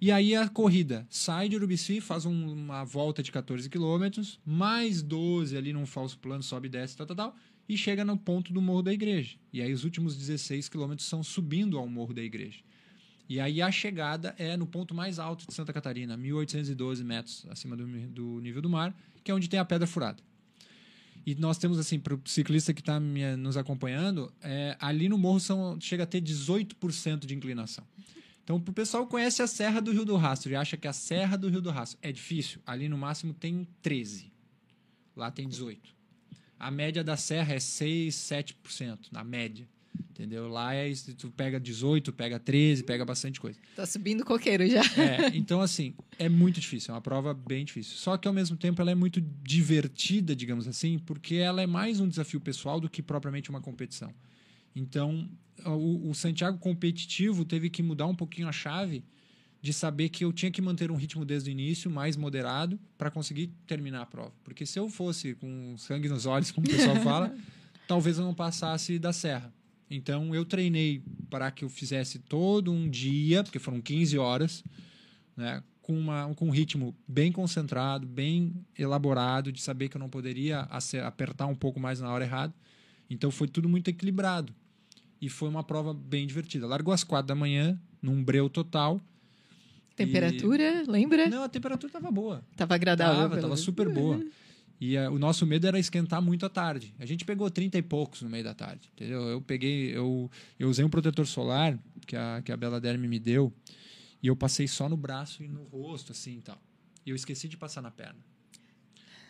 [0.01, 5.03] E aí a corrida sai de Urubici, faz um- uma volta de 14 quilômetros, mais
[5.03, 7.35] 12 ali num falso plano, sobe e desce, tal, tal, tal,
[7.67, 9.37] e chega no ponto do Morro da Igreja.
[9.51, 12.59] E aí os últimos 16 quilômetros são subindo ao Morro da Igreja.
[13.27, 17.75] E aí a chegada é no ponto mais alto de Santa Catarina, 1.812 metros acima
[17.75, 20.21] do, do nível do mar, que é onde tem a Pedra Furada.
[21.25, 25.39] E nós temos, assim, para o ciclista que está nos acompanhando, é, ali no morro
[25.39, 27.83] são, chega a ter 18% de inclinação.
[28.43, 31.35] Então, o pessoal conhece a Serra do Rio do Rastro e acha que a Serra
[31.35, 32.61] do Rio do Rastro é difícil.
[32.63, 34.31] Ali no máximo tem 13.
[35.15, 35.94] Lá tem 18.
[36.59, 39.67] A média da serra é 6, 7%, na média.
[40.11, 40.47] Entendeu?
[40.47, 43.59] Lá é, tu pega 18, pega 13, pega bastante coisa.
[43.75, 44.81] Tá subindo coqueiro já.
[44.97, 47.97] É, então, assim, é muito difícil, é uma prova bem difícil.
[47.97, 51.99] Só que, ao mesmo tempo, ela é muito divertida, digamos assim, porque ela é mais
[51.99, 54.13] um desafio pessoal do que propriamente uma competição.
[54.75, 55.29] Então,
[55.65, 59.03] o, o Santiago competitivo teve que mudar um pouquinho a chave
[59.65, 63.09] de saber que eu tinha que manter um ritmo desde o início, mais moderado, para
[63.09, 64.31] conseguir terminar a prova.
[64.43, 67.35] Porque se eu fosse com sangue nos olhos, como o pessoal fala,
[67.87, 69.51] talvez eu não passasse da serra.
[69.89, 71.01] Então, eu treinei
[71.31, 74.63] para que eu fizesse todo um dia, porque foram 15 horas,
[75.35, 80.09] né, com, uma, com um ritmo bem concentrado, bem elaborado, de saber que eu não
[80.09, 80.59] poderia
[81.07, 82.53] apertar um pouco mais na hora errada.
[83.09, 84.53] Então, foi tudo muito equilibrado.
[85.19, 86.67] E foi uma prova bem divertida.
[86.67, 89.01] Largou às quatro da manhã, num breu total.
[89.95, 91.29] Temperatura, lembra?
[91.29, 92.43] Não, a temperatura estava boa.
[92.55, 93.29] Tava agradável.
[93.29, 94.21] Tava, tava super boa.
[94.79, 96.93] E eh, o nosso medo era esquentar muito à tarde.
[96.99, 99.21] A gente pegou 30 e poucos no meio da tarde, entendeu?
[99.21, 100.29] Eu peguei, eu,
[100.59, 103.53] eu usei um protetor solar que a, que a Bela Derme me deu
[104.21, 106.61] e eu passei só no braço e no rosto, assim e tal.
[107.05, 108.19] E eu esqueci de passar na perna.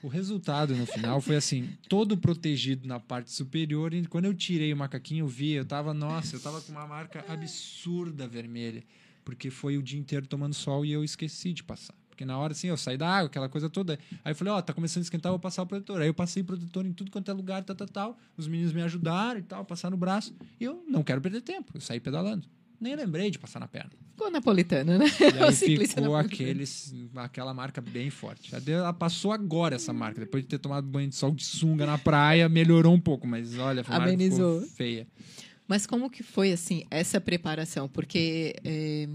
[0.02, 3.94] O resultado no final foi assim, todo protegido na parte superior.
[3.94, 6.86] E quando eu tirei o macaquinho, eu vi, eu tava, nossa, eu tava com uma
[6.86, 8.84] marca absurda vermelha.
[9.26, 11.96] Porque foi o dia inteiro tomando sol e eu esqueci de passar.
[12.16, 14.00] Porque na hora, assim, eu saí da água, aquela coisa toda.
[14.24, 16.00] Aí eu falei, ó, tá começando a esquentar, vou passar o protetor.
[16.00, 18.18] Aí eu passei protetor em tudo quanto é lugar, tal, tal, tal.
[18.38, 20.34] Os meninos me ajudaram e tal, passar no braço.
[20.58, 22.48] E eu não quero perder tempo, eu saí pedalando.
[22.80, 23.92] Nem lembrei de passar na perna.
[24.12, 25.06] Ficou napolitano, né?
[25.06, 28.52] E O aí ficou aqueles, aquela marca bem forte.
[28.68, 30.22] Ela passou agora essa marca.
[30.22, 33.28] Depois de ter tomado banho de sol de sunga na praia, melhorou um pouco.
[33.28, 34.62] Mas olha, marca Amenizou.
[34.62, 35.08] feia.
[35.68, 37.88] Mas como que foi, assim, essa preparação?
[37.90, 39.08] Porque é,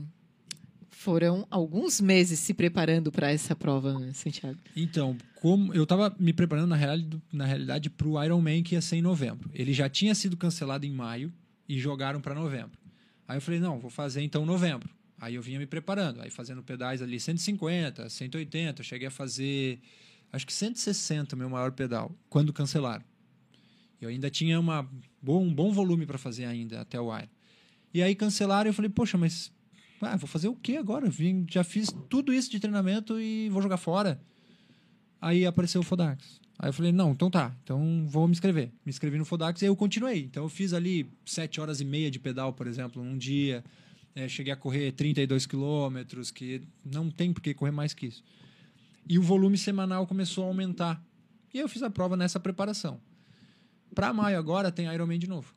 [1.00, 4.58] foram alguns meses se preparando para essa prova, né, Santiago?
[4.76, 8.82] Então, como eu estava me preparando na realidade, na realidade para o Ironman que ia
[8.82, 9.50] ser em novembro.
[9.54, 11.32] Ele já tinha sido cancelado em maio
[11.68, 12.78] e jogaram para novembro.
[13.26, 14.90] Aí eu falei, não, vou fazer então novembro.
[15.18, 19.80] Aí eu vinha me preparando, aí fazendo pedais ali 150, 180, eu cheguei a fazer
[20.32, 23.04] acho que 160 meu maior pedal quando cancelaram.
[24.00, 24.88] Eu ainda tinha uma
[25.20, 27.28] bom, um bom volume para fazer ainda até o Iron.
[27.92, 29.52] E aí cancelaram e eu falei, poxa, mas
[30.00, 31.08] ah, vou fazer o que agora?
[31.10, 34.20] Vim, já fiz tudo isso de treinamento e vou jogar fora.
[35.20, 36.40] Aí apareceu o Fodax.
[36.58, 38.70] Aí eu falei, não, então tá, então vou me inscrever.
[38.84, 40.20] Me inscrevi no Fodax e eu continuei.
[40.20, 43.64] Então eu fiz ali sete horas e meia de pedal, por exemplo, num dia.
[44.14, 48.22] É, cheguei a correr 32 quilômetros, que não tem por que correr mais que isso.
[49.08, 51.02] E o volume semanal começou a aumentar.
[51.52, 53.00] E eu fiz a prova nessa preparação.
[53.94, 55.54] Para maio agora tem Ironman de novo.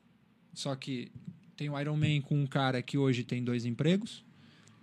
[0.54, 1.12] Só que
[1.56, 4.24] tem o Ironman com um cara que hoje tem dois empregos.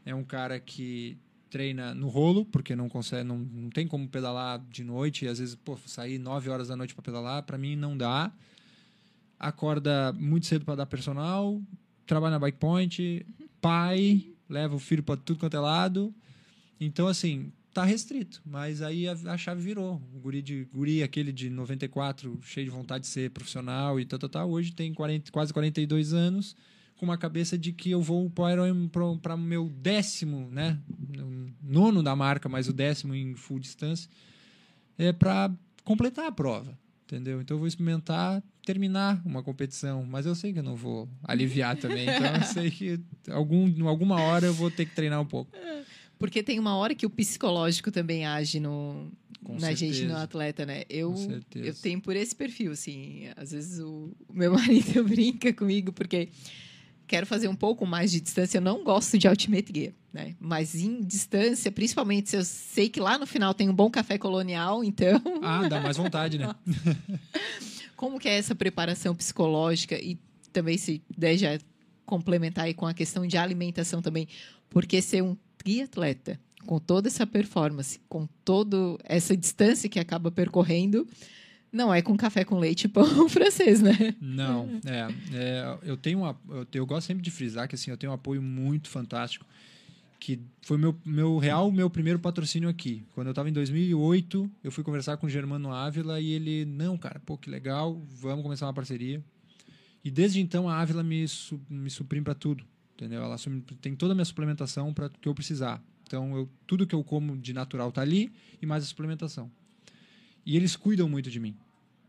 [0.05, 1.19] É um cara que
[1.51, 5.25] treina no rolo, porque não consegue, não, não tem como pedalar de noite.
[5.25, 8.33] E às vezes, pô, sair 9 horas da noite para pedalar, para mim não dá.
[9.39, 11.61] Acorda muito cedo para dar personal,
[12.07, 13.27] trabalha na bike point,
[13.61, 16.15] pai, leva o filho para tudo quanto é lado.
[16.79, 18.43] Então, assim, tá restrito.
[18.45, 20.03] Mas aí a, a, chave virou.
[20.15, 24.19] O guri, de, guri, aquele de 94, cheio de vontade de ser profissional e tal,
[24.19, 26.57] tal, tal, hoje tem 40, quase 42 anos,
[26.97, 30.79] com uma cabeça de que eu vou para o meu décimo, né?
[31.63, 34.11] Nono da marca, mas o décimo em full distância,
[34.99, 35.51] é para
[35.85, 36.79] completar a prova.
[37.05, 37.41] Entendeu?
[37.41, 41.77] Então eu vou experimentar terminar uma competição, mas eu sei que eu não vou aliviar
[41.77, 42.09] também.
[42.09, 45.51] Então eu sei que algum, alguma hora eu vou ter que treinar um pouco.
[46.21, 49.11] Porque tem uma hora que o psicológico também age no,
[49.43, 49.95] Com na certeza.
[49.95, 50.85] gente, no atleta, né?
[50.91, 51.15] Eu,
[51.55, 53.23] eu tenho por esse perfil, assim.
[53.39, 56.29] Às vezes o, o meu marido brinca comigo, porque
[57.07, 58.59] quero fazer um pouco mais de distância.
[58.59, 60.37] Eu não gosto de ultimate gear, né?
[60.39, 64.19] Mas em distância, principalmente se eu sei que lá no final tem um bom café
[64.19, 65.23] colonial, então...
[65.43, 66.55] Ah, dá mais vontade, né?
[67.97, 70.19] Como que é essa preparação psicológica e
[70.53, 71.59] também se der já
[72.05, 74.29] complementar aí com a questão de alimentação também,
[74.69, 81.07] porque ser um triatleta com toda essa performance, com toda essa distância que acaba percorrendo,
[81.73, 84.15] não é com café com leite e pão francês, né?
[84.21, 87.97] Não, é, é, eu tenho uma, eu, eu gosto sempre de frisar que assim eu
[87.97, 89.47] tenho um apoio muito fantástico
[90.19, 93.03] que foi meu, meu real meu primeiro patrocínio aqui.
[93.15, 96.99] Quando eu estava em 2008, eu fui conversar com o Germano Ávila e ele, não,
[96.99, 99.25] cara, pô, que legal, vamos começar uma parceria.
[100.05, 101.25] E desde então a Ávila me,
[101.71, 102.65] me suprime para tudo,
[103.01, 103.23] entendeu?
[103.23, 103.37] Ela
[103.81, 105.83] tem toda a minha suplementação para que eu precisar.
[106.03, 109.51] Então, eu, tudo que eu como de natural tá ali e mais a suplementação.
[110.45, 111.57] E eles cuidam muito de mim.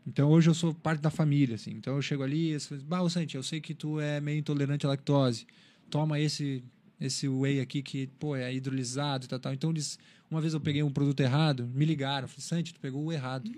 [0.06, 1.70] Então, hoje eu sou parte da família, assim.
[1.70, 4.84] Então, eu chego ali e falo, bah, Santi, eu sei que tu é meio intolerante
[4.84, 5.46] à lactose.
[5.88, 6.62] Toma esse
[7.00, 9.52] esse whey aqui que, pô, é hidrolisado e tal, tal.
[9.52, 9.98] Então, eles,
[10.30, 12.28] uma vez eu peguei um produto errado, me ligaram.
[12.28, 13.50] Falei, Santi, tu pegou o errado.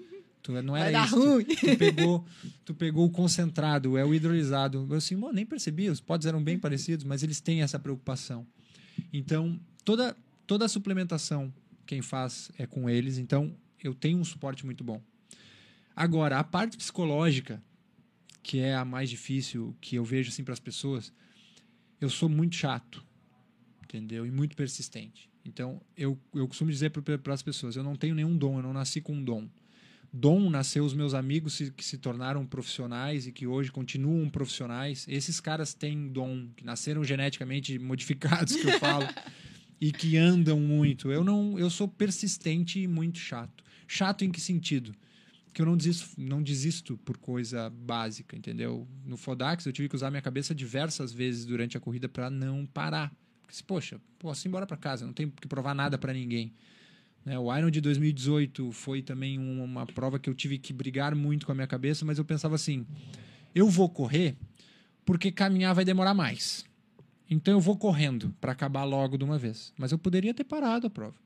[0.45, 1.17] Tu, não era Vai dar isso.
[1.17, 1.45] ruim.
[1.45, 2.27] Tu, tu pegou,
[2.67, 4.87] tu pegou o concentrado, é o hidrolisado.
[4.91, 8.47] Eu assim, nem percebi, os pods eram bem parecidos, mas eles têm essa preocupação.
[9.11, 10.15] Então, toda,
[10.47, 11.53] toda a suplementação,
[11.87, 13.17] quem faz é com eles.
[13.17, 15.03] Então, eu tenho um suporte muito bom.
[15.97, 17.63] Agora, a parte psicológica,
[18.43, 21.11] que é a mais difícil, que eu vejo assim para as pessoas,
[21.99, 23.03] eu sou muito chato
[23.95, 24.27] entendeu?
[24.27, 25.31] E muito persistente.
[25.45, 28.73] Então, eu, eu costumo dizer para as pessoas: eu não tenho nenhum dom, eu não
[28.73, 29.49] nasci com um dom.
[30.17, 35.05] Dom nasceu os meus amigos que se tornaram profissionais e que hoje continuam profissionais.
[35.09, 39.09] Esses caras têm dom, que nasceram geneticamente modificados, que eu falo,
[39.81, 41.11] e que andam muito.
[41.11, 43.65] Eu não, eu sou persistente e muito chato.
[43.89, 44.95] Chato em que sentido?
[45.53, 48.87] Que eu não desisto, não desisto por coisa básica, entendeu?
[49.05, 52.65] No Fodax eu tive que usar minha cabeça diversas vezes durante a corrida para não
[52.67, 53.13] parar
[53.55, 56.53] porque, poxa, posso ir embora para casa, não tenho que provar nada para ninguém.
[57.25, 57.39] Né?
[57.39, 61.53] O Iron de 2018 foi também uma prova que eu tive que brigar muito com
[61.53, 62.87] a minha cabeça, mas eu pensava assim:
[63.55, 64.37] eu vou correr
[65.05, 66.65] porque caminhar vai demorar mais.
[67.29, 69.73] Então eu vou correndo para acabar logo de uma vez.
[69.79, 71.17] Mas eu poderia ter parado a prova.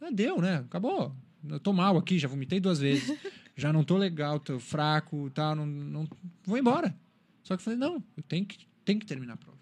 [0.00, 0.56] Ah, deu, né?
[0.56, 1.14] Acabou.
[1.48, 3.16] Eu tô mal aqui, já vomitei duas vezes.
[3.56, 6.08] já não tô legal, tô fraco, tal, não, não
[6.44, 6.94] vou embora.
[7.42, 9.58] Só que eu falei, não, eu tenho que, tenho que terminar a prova.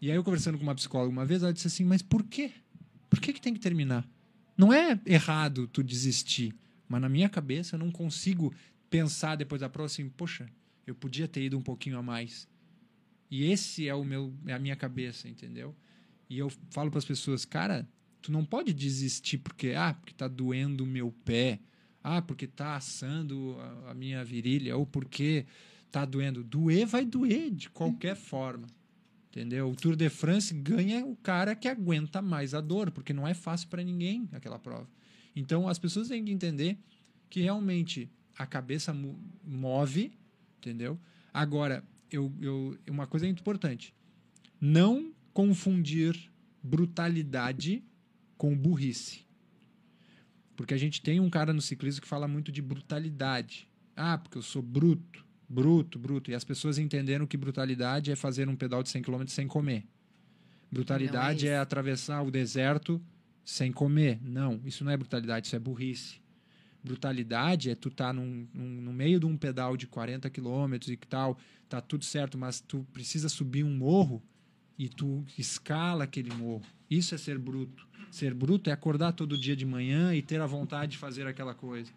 [0.00, 2.52] E aí eu conversando com uma psicóloga uma vez, ela disse assim, mas por quê?
[3.08, 4.06] Por que, que tem que terminar?
[4.56, 6.54] Não é errado tu desistir,
[6.88, 8.54] mas na minha cabeça eu não consigo
[8.88, 10.48] pensar depois da prova assim, poxa,
[10.86, 12.48] eu podia ter ido um pouquinho a mais.
[13.30, 15.74] E esse é o meu, é a minha cabeça, entendeu?
[16.30, 17.88] E eu falo para as pessoas, cara,
[18.22, 21.60] tu não pode desistir porque ah, porque tá doendo o meu pé,
[22.02, 25.46] ah, porque tá assando a, a minha virilha ou porque
[25.90, 26.44] tá doendo.
[26.44, 28.66] Doer vai doer de qualquer forma
[29.34, 29.68] Entendeu?
[29.68, 33.34] O Tour de France ganha o cara que aguenta mais a dor, porque não é
[33.34, 34.88] fácil para ninguém aquela prova.
[35.34, 36.78] Então as pessoas têm que entender
[37.28, 38.94] que realmente a cabeça
[39.44, 40.12] move,
[40.58, 40.96] entendeu?
[41.32, 43.92] Agora, eu, eu, uma coisa importante:
[44.60, 46.30] não confundir
[46.62, 47.82] brutalidade
[48.38, 49.26] com burrice.
[50.54, 53.68] Porque a gente tem um cara no ciclismo que fala muito de brutalidade.
[53.96, 56.30] Ah, porque eu sou bruto, bruto, bruto.
[56.30, 59.84] E as pessoas entenderam que brutalidade é fazer um pedal de 100 km sem comer.
[60.70, 63.00] Brutalidade é, é, atravessar o deserto
[63.44, 64.18] sem comer.
[64.22, 66.20] Não, isso não é brutalidade, isso é burrice.
[66.82, 70.74] Brutalidade é tu estar tá num, num, no meio de um pedal de 40 km
[70.88, 74.22] e que tal, tá tudo certo, mas tu precisa subir um morro
[74.78, 76.64] e tu escala aquele morro.
[76.90, 77.86] Isso é ser bruto.
[78.10, 81.54] Ser bruto é acordar todo dia de manhã e ter a vontade de fazer aquela
[81.54, 81.90] coisa.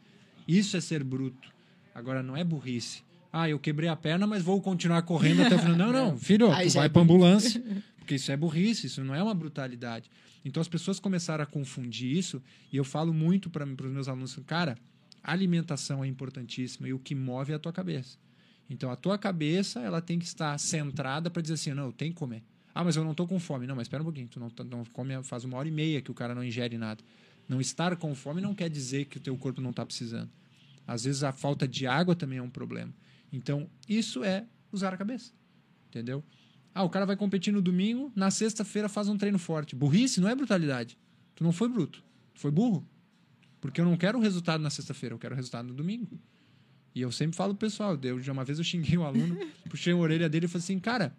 [0.48, 1.52] Isso é ser bruto.
[1.94, 3.04] Agora, não é burrice.
[3.40, 5.78] Ah, eu quebrei a perna, mas vou continuar correndo até o final.
[5.78, 7.64] Não, não, filho, tu vai é para ambulância.
[8.00, 10.10] Porque isso é burrice, isso não é uma brutalidade.
[10.44, 14.40] Então as pessoas começaram a confundir isso, e eu falo muito para os meus alunos,
[14.48, 14.78] cara,
[15.22, 18.18] alimentação é importantíssima e o que move é a tua cabeça.
[18.70, 22.12] Então a tua cabeça, ela tem que estar centrada para dizer assim, não, eu tenho
[22.14, 22.42] que comer.
[22.74, 23.68] Ah, mas eu não estou com fome.
[23.68, 24.28] Não, mas espera um pouquinho.
[24.28, 26.78] Tu não, tá, não come faz uma hora e meia que o cara não ingere
[26.78, 27.04] nada.
[27.50, 30.30] Não estar com fome não quer dizer que o teu corpo não está precisando.
[30.86, 32.94] Às vezes a falta de água também é um problema.
[33.32, 35.32] Então, isso é usar a cabeça.
[35.88, 36.24] Entendeu?
[36.74, 39.76] Ah, o cara vai competir no domingo, na sexta-feira faz um treino forte.
[39.76, 40.98] Burrice não é brutalidade.
[41.36, 42.04] Tu não foi bruto.
[42.34, 42.88] Tu foi burro.
[43.60, 46.20] Porque eu não quero o resultado na sexta-feira, eu quero o resultado no domingo.
[46.94, 49.38] E eu sempre falo pro pessoal, eu, uma vez eu xinguei um aluno,
[49.70, 51.16] puxei a orelha dele e falei assim, cara,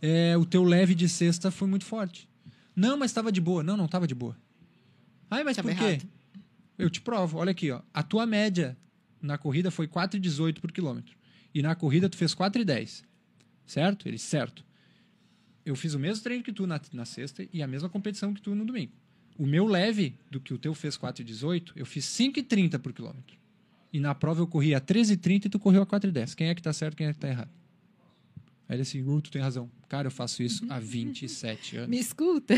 [0.00, 2.28] é, o teu leve de sexta foi muito forte.
[2.74, 3.62] Não, mas estava de boa.
[3.62, 4.36] Não, não estava de boa.
[5.30, 5.84] Ai, mas tava por quê?
[5.84, 6.08] Errado.
[6.78, 7.38] Eu te provo.
[7.38, 7.80] Olha aqui, ó.
[7.92, 8.76] A tua média
[9.22, 11.16] na corrida foi 4,18 por quilômetro.
[11.54, 13.04] E na corrida tu fez 4,10.
[13.64, 14.08] Certo?
[14.08, 14.64] Ele, certo.
[15.64, 18.42] Eu fiz o mesmo treino que tu na, na sexta e a mesma competição que
[18.42, 18.92] tu no domingo.
[19.38, 23.36] O meu leve, do que o teu fez 4,18, eu fiz 5,30 por quilômetro.
[23.92, 26.34] E na prova eu corri a 13,30 e tu correu a 4,10.
[26.34, 27.50] Quem é que tá certo, quem é que tá errado?
[28.68, 29.70] Aí ele assim, uh, tu tem razão.
[29.88, 31.90] Cara, eu faço isso há 27 anos.
[31.90, 32.54] Me escuta.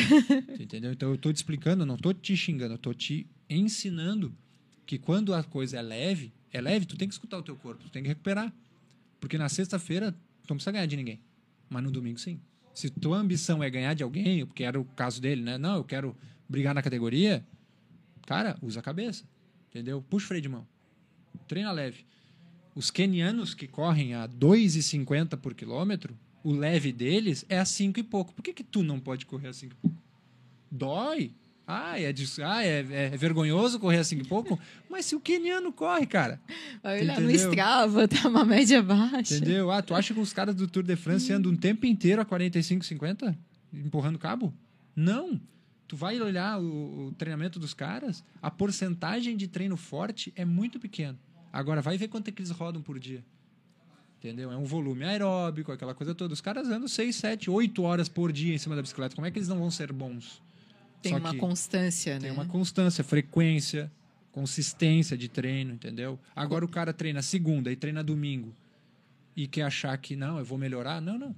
[0.61, 0.93] Entendeu?
[0.93, 4.33] Então eu tô te explicando, não tô te xingando, eu tô te ensinando
[4.87, 7.83] que quando a coisa é leve, é leve, tu tem que escutar o teu corpo,
[7.83, 8.53] tu tem que recuperar.
[9.21, 11.21] Porque na sexta-feira tu não precisa ganhar de ninguém.
[11.69, 12.41] Mas no domingo sim.
[12.73, 15.59] Se tua ambição é ganhar de alguém, porque era o caso dele, né?
[15.59, 16.17] Não, eu quero
[16.49, 17.45] brigar na categoria.
[18.27, 19.25] Cara, usa a cabeça.
[19.69, 20.01] Entendeu?
[20.03, 20.67] Puxa o freio de mão.
[21.49, 22.05] Treina leve.
[22.75, 28.03] Os kenianos que correm a 2,50 por quilômetro, o leve deles é a 5 e
[28.03, 28.33] pouco.
[28.33, 29.97] Por que, que tu não pode correr a 5 e pouco?
[30.71, 31.33] Dói.
[31.67, 34.61] Ah, é, de, ah é, é, vergonhoso correr a 5 e pouco?
[34.91, 36.41] Mas se o keniano corre, cara.
[36.83, 39.37] Vai olhar no Strava, tá uma média baixa.
[39.37, 39.71] Entendeu?
[39.71, 42.25] Ah, tu acha que os caras do Tour de France andam um tempo inteiro a
[42.25, 43.39] 45, 50?
[43.73, 44.53] Empurrando cabo?
[44.95, 45.41] Não.
[45.89, 50.79] Tu vai olhar o, o treinamento dos caras, a porcentagem de treino forte é muito
[50.79, 51.19] pequena.
[51.53, 53.25] Agora, vai ver quanto é que eles rodam por dia.
[54.19, 54.51] Entendeu?
[54.51, 56.33] É um volume aeróbico, aquela coisa toda.
[56.33, 59.15] Os caras andam 6, 7, 8 horas por dia em cima da bicicleta.
[59.15, 60.43] Como é que eles não vão ser bons?
[61.05, 62.29] Tem Só uma constância, tem né?
[62.29, 63.93] Tem uma constância, frequência,
[64.33, 66.19] consistência de treino, entendeu?
[66.35, 68.55] Agora o cara treina segunda e treina domingo
[69.37, 71.03] e quer achar que não, eu vou melhorar.
[71.03, 71.37] Não, não.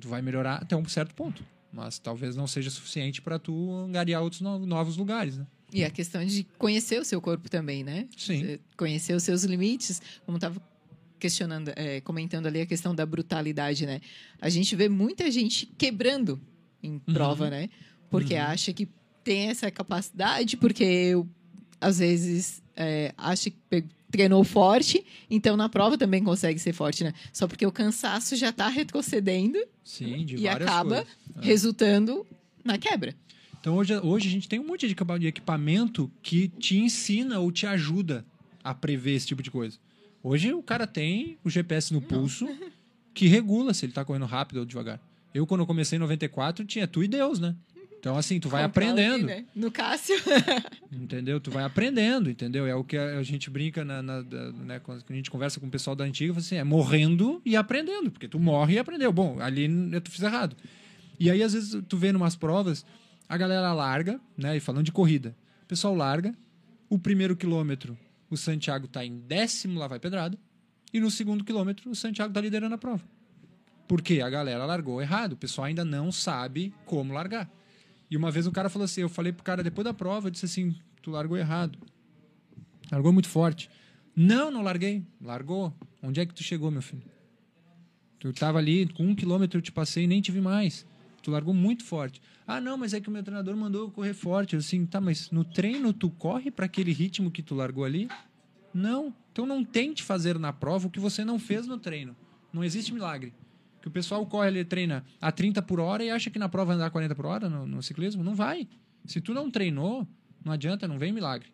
[0.00, 1.44] Tu vai melhorar até um certo ponto.
[1.72, 5.46] Mas talvez não seja suficiente para tu angariar outros novos lugares, né?
[5.72, 8.06] E a questão de conhecer o seu corpo também, né?
[8.16, 8.60] Sim.
[8.76, 10.62] Conhecer os seus limites, como estava
[11.18, 14.00] questionando, é, comentando ali a questão da brutalidade, né?
[14.40, 16.40] A gente vê muita gente quebrando
[16.80, 17.50] em prova, uhum.
[17.50, 17.70] né?
[18.18, 18.42] Porque uhum.
[18.42, 18.88] acha que
[19.22, 21.28] tem essa capacidade, porque eu,
[21.80, 27.12] às vezes é, acha que treinou forte, então na prova também consegue ser forte, né?
[27.32, 31.08] Só porque o cansaço já está retrocedendo Sim, e acaba coisas.
[31.42, 31.44] É.
[31.44, 32.24] resultando
[32.64, 33.14] na quebra.
[33.60, 37.66] Então hoje, hoje a gente tem um monte de equipamento que te ensina ou te
[37.66, 38.24] ajuda
[38.62, 39.78] a prever esse tipo de coisa.
[40.22, 42.48] Hoje o cara tem o GPS no pulso
[43.12, 45.00] que regula se ele está correndo rápido ou devagar.
[45.34, 47.56] Eu, quando eu comecei em 94, tinha tu e Deus, né?
[48.04, 49.24] Então, assim, tu vai aprendendo.
[49.24, 49.46] né?
[49.56, 50.14] No Cássio.
[50.92, 51.40] entendeu?
[51.40, 52.66] Tu vai aprendendo, entendeu?
[52.66, 54.78] É o que a gente brinca, na, na, né?
[54.78, 58.10] quando a gente conversa com o pessoal da antiga, assim, é morrendo e aprendendo.
[58.10, 59.10] Porque tu morre e aprendeu.
[59.10, 59.66] Bom, ali
[60.02, 60.54] tu fiz errado.
[61.18, 62.84] E aí, às vezes, tu vê numas provas
[63.26, 64.54] a galera larga, né?
[64.54, 66.36] E falando de corrida, o pessoal larga.
[66.90, 67.96] O primeiro quilômetro,
[68.28, 70.38] o Santiago está em décimo, lá vai pedrada.
[70.92, 73.02] E no segundo quilômetro, o Santiago está liderando a prova.
[73.88, 75.32] Porque a galera largou errado.
[75.32, 77.50] O pessoal ainda não sabe como largar.
[78.10, 80.30] E uma vez o cara falou assim: eu falei pro cara depois da prova, eu
[80.30, 81.78] disse assim: tu largou errado.
[82.90, 83.70] Largou muito forte.
[84.14, 85.04] Não, não larguei.
[85.20, 85.74] Largou.
[86.02, 87.02] Onde é que tu chegou, meu filho?
[88.18, 90.86] Tu tava ali, com um quilômetro eu te passei e nem te vi mais.
[91.22, 92.20] Tu largou muito forte.
[92.46, 94.54] Ah, não, mas é que o meu treinador mandou eu correr forte.
[94.54, 98.08] Eu assim, tá, mas no treino tu corre para aquele ritmo que tu largou ali?
[98.72, 99.14] Não.
[99.32, 102.14] Então não tente fazer na prova o que você não fez no treino.
[102.52, 103.32] Não existe milagre.
[103.84, 106.68] Que o pessoal corre ali, treina a 30 por hora e acha que na prova
[106.68, 108.24] vai andar 40 por hora no, no ciclismo.
[108.24, 108.66] Não vai.
[109.04, 110.08] Se tu não treinou,
[110.42, 111.52] não adianta, não vem milagre.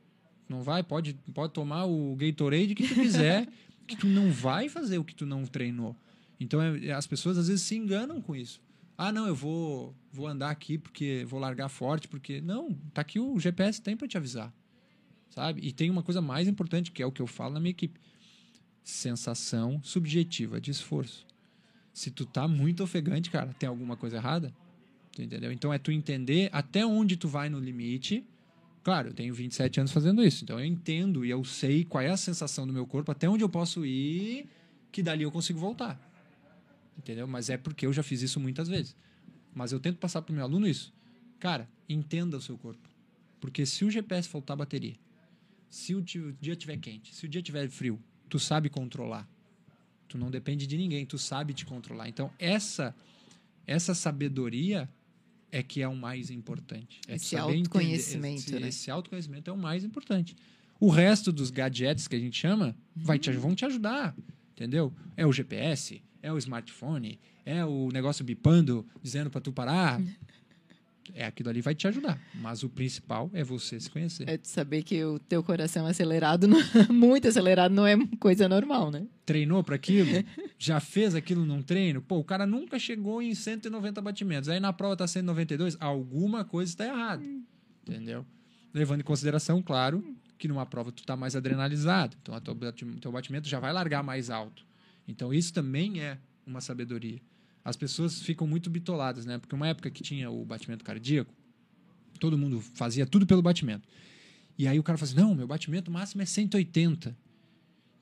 [0.49, 3.49] Não vai, pode, pode tomar o Gatorade que tu quiser,
[3.85, 5.97] que tu não vai fazer o que tu não treinou.
[6.39, 8.63] Então é, as pessoas às vezes se enganam com isso.
[8.97, 12.41] Ah, não, eu vou, vou andar aqui porque vou largar forte, porque.
[12.41, 14.55] Não, tá aqui o GPS tem para te avisar.
[15.31, 15.67] Sabe?
[15.67, 17.99] E tem uma coisa mais importante, que é o que eu falo na minha equipe:
[18.85, 21.29] sensação subjetiva de esforço.
[21.93, 24.55] Se tu tá muito ofegante, cara, tem alguma coisa errada?
[25.13, 25.51] Tu entendeu?
[25.51, 28.25] Então é tu entender até onde tu vai no limite.
[28.83, 32.09] Claro, eu tenho 27 anos fazendo isso, então eu entendo e eu sei qual é
[32.09, 34.49] a sensação do meu corpo, até onde eu posso ir,
[34.91, 36.01] que dali eu consigo voltar.
[36.97, 37.27] Entendeu?
[37.27, 38.97] Mas é porque eu já fiz isso muitas vezes.
[39.55, 40.95] Mas eu tento passar para o meu aluno isso.
[41.39, 42.89] Cara, entenda o seu corpo.
[43.41, 44.97] Porque se o GPS faltar bateria,
[45.69, 49.29] se o dia estiver quente, se o dia estiver frio, tu sabe controlar.
[50.11, 52.09] Tu não depende de ninguém, tu sabe te controlar.
[52.09, 52.95] Então, essa
[53.65, 54.89] essa sabedoria
[55.53, 57.01] é que é o mais importante.
[57.07, 58.69] É esse autoconhecimento, esse, né?
[58.69, 60.37] Esse autoconhecimento é o mais importante.
[60.81, 64.17] O resto dos gadgets que a gente chama vai te, vão te ajudar,
[64.53, 64.93] entendeu?
[65.17, 70.01] É o GPS, é o smartphone, é o negócio bipando, dizendo para tu parar.
[71.15, 74.29] É aquilo ali vai te ajudar, mas o principal é você se conhecer.
[74.29, 76.49] É de saber que o teu coração acelerado,
[76.91, 79.07] muito acelerado, não é coisa normal, né?
[79.25, 80.11] Treinou para aquilo?
[80.59, 82.03] Já fez aquilo num treino?
[82.03, 84.49] Pô, o cara nunca chegou em 190 batimentos.
[84.49, 87.25] Aí na prova tá 192, alguma coisa está errada.
[87.87, 88.25] Entendeu?
[88.73, 90.05] Levando em consideração, claro,
[90.39, 94.31] que numa prova tu tá mais adrenalizado, então o teu batimento já vai largar mais
[94.31, 94.65] alto.
[95.07, 97.21] Então isso também é uma sabedoria.
[97.65, 99.39] As pessoas ficam muito bitoladas, né?
[99.39, 101.33] Porque uma época que tinha o batimento cardíaco,
[102.19, 103.87] todo mundo fazia tudo pelo batimento.
[104.59, 107.17] E aí o cara fazia, não, meu batimento máximo é 180.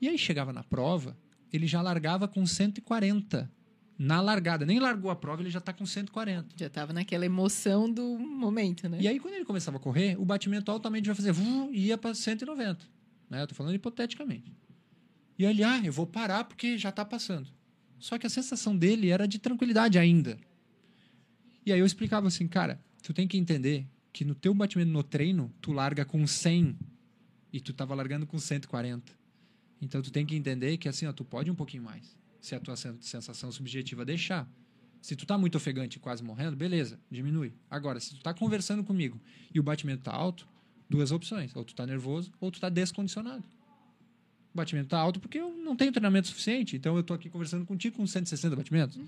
[0.01, 1.17] E aí chegava na prova,
[1.51, 3.49] ele já largava com 140
[3.97, 4.65] na largada.
[4.65, 6.55] Nem largou a prova, ele já está com 140.
[6.55, 8.99] Já estava naquela emoção do momento, né?
[9.01, 11.33] E aí, quando ele começava a correr, o batimento altamente vai fazer,
[11.71, 12.85] e ia para 190.
[13.29, 13.41] Né?
[13.41, 14.53] Eu tô falando hipoteticamente.
[15.37, 17.49] E ele, ah, eu vou parar porque já está passando.
[17.99, 20.37] Só que a sensação dele era de tranquilidade ainda.
[21.65, 25.03] E aí eu explicava assim, cara, tu tem que entender que no teu batimento no
[25.03, 26.77] treino, tu larga com 100
[27.51, 29.13] e tu tava largando com 140.
[29.81, 32.17] Então tu tem que entender que assim, ó, tu pode um pouquinho mais.
[32.39, 34.49] Se a tua sensação subjetiva deixar.
[35.01, 37.53] Se tu tá muito ofegante e quase morrendo, beleza, diminui.
[37.69, 39.19] Agora, se tu tá conversando comigo
[39.53, 40.47] e o batimento tá alto,
[40.89, 41.55] duas opções.
[41.55, 43.43] Ou tu tá nervoso ou tu tá descondicionado
[44.59, 46.75] batimento está alto porque eu não tenho treinamento suficiente.
[46.75, 48.97] Então eu estou aqui conversando contigo com 160 batimentos.
[48.97, 49.07] Uhum.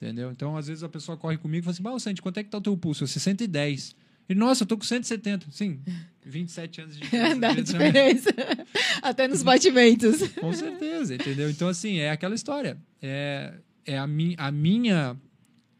[0.00, 0.30] Entendeu?
[0.30, 2.48] Então, às vezes a pessoa corre comigo e fala assim: Bah, Santi, quanto é que
[2.48, 3.04] tá o teu pulso?
[3.04, 3.94] Eu 110.
[4.30, 5.48] E, nossa, eu tô com 170.
[5.50, 5.80] Sim,
[6.24, 7.38] 27 anos de diferença.
[7.38, 8.30] Dá diferença.
[9.02, 10.26] Até nos batimentos.
[10.40, 11.50] com certeza, entendeu?
[11.50, 12.78] Então, assim, é aquela história.
[13.02, 13.52] É,
[13.84, 15.16] é a, mi, a, minha,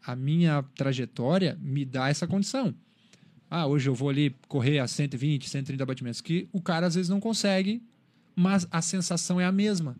[0.05, 2.75] a minha trajetória me dá essa condição.
[3.49, 7.09] Ah, hoje eu vou ali correr a 120, 130 batimentos, que o cara às vezes
[7.09, 7.81] não consegue
[8.35, 9.95] mas a sensação é a mesma.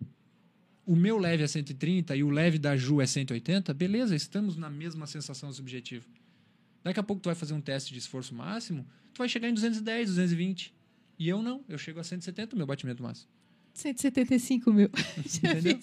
[0.86, 4.70] O meu leve é 130 e o leve da Ju é 180, beleza, estamos na
[4.70, 6.06] mesma sensação subjetiva.
[6.84, 9.54] Daqui a pouco tu vai fazer um teste de esforço máximo, tu vai chegar em
[9.54, 10.74] 210, 220.
[11.20, 13.30] E eu não, eu chego a 170 meu batimento máximo.
[13.74, 14.90] 175 mil.
[15.24, 15.80] Entendeu?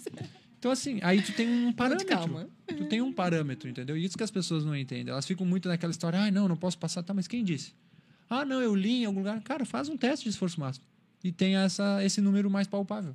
[0.59, 2.51] Então, assim, aí tu tem um parâmetro.
[2.67, 3.97] Tu tem um parâmetro, entendeu?
[3.97, 5.13] E isso que as pessoas não entendem.
[5.13, 7.01] Elas ficam muito naquela história, ah, não, não posso passar.
[7.05, 7.73] Tá, mas quem disse?
[8.29, 9.41] Ah, não, eu li em algum lugar.
[9.43, 10.85] Cara, faz um teste de esforço máximo
[11.23, 13.15] e tenha essa, esse número mais palpável.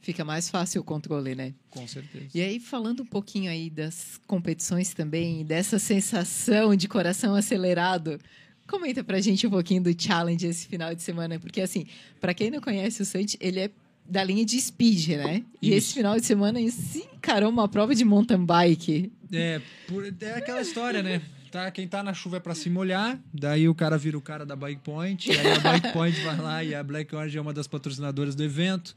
[0.00, 1.54] Fica mais fácil o controle, né?
[1.70, 2.26] Com certeza.
[2.34, 8.20] E aí, falando um pouquinho aí das competições também, dessa sensação de coração acelerado,
[8.68, 11.86] comenta pra gente um pouquinho do challenge esse final de semana, porque assim,
[12.20, 13.70] para quem não conhece o Santi, ele é
[14.06, 15.36] da linha de speed, né?
[15.36, 15.46] Isso.
[15.62, 19.10] E esse final de semana se encarou uma prova de mountain bike.
[19.32, 21.22] É, por, é aquela história, né?
[21.54, 24.44] Tá, quem tá na chuva é para se molhar, daí o cara vira o cara
[24.44, 27.52] da Bike Point, aí a Bike Point vai lá e a Black Orange é uma
[27.52, 28.96] das patrocinadoras do evento.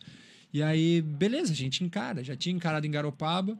[0.51, 2.23] E aí, beleza, a gente encara.
[2.23, 3.55] Já tinha encarado em Garopaba.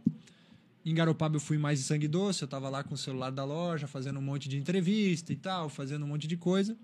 [0.83, 3.45] Em Garopaba eu fui mais de sangue doce, eu tava lá com o celular da
[3.45, 6.75] loja, fazendo um monte de entrevista e tal, fazendo um monte de coisa.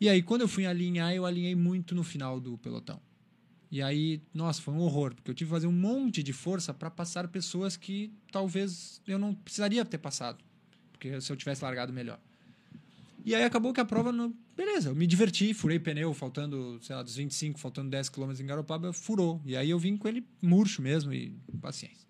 [0.00, 3.00] E aí, quando eu fui alinhar, eu alinhei muito no final do pelotão.
[3.68, 6.72] E aí, nossa, foi um horror, porque eu tive que fazer um monte de força
[6.72, 10.45] para passar pessoas que talvez eu não precisaria ter passado
[10.96, 12.18] porque se eu tivesse largado melhor.
[13.24, 14.32] E aí acabou que a prova, não...
[14.56, 18.46] beleza, eu me diverti, furei pneu, faltando, sei lá, dos 25, faltando 10 km em
[18.46, 19.42] Garopaba, furou.
[19.44, 22.06] E aí eu vim com ele murcho mesmo e paciência.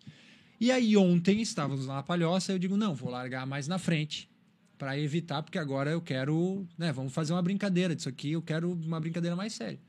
[0.61, 4.31] E aí ontem estávamos na palhoça, eu digo, não, vou largar mais na frente
[4.77, 8.73] para evitar, porque agora eu quero, né, vamos fazer uma brincadeira disso aqui, eu quero
[8.73, 9.81] uma brincadeira mais séria.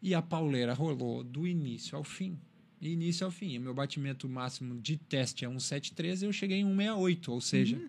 [0.00, 2.38] E a pauleira rolou do início ao fim.
[2.80, 3.58] Início ao fim.
[3.58, 7.88] Meu batimento máximo de teste é 1,73 e eu cheguei em 1,68, ou seja, uhum.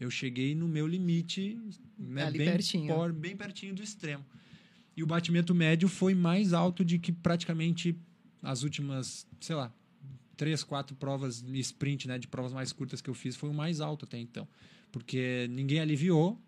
[0.00, 1.58] Eu cheguei no meu limite
[1.98, 2.94] né, bem, pertinho.
[2.94, 4.24] Por, bem pertinho do extremo.
[4.96, 7.96] E o batimento médio foi mais alto de que praticamente
[8.42, 9.72] as últimas, sei lá,
[10.36, 13.54] três, quatro provas de sprint, né, de provas mais curtas que eu fiz, foi o
[13.54, 14.46] mais alto até então.
[14.90, 16.40] Porque ninguém aliviou,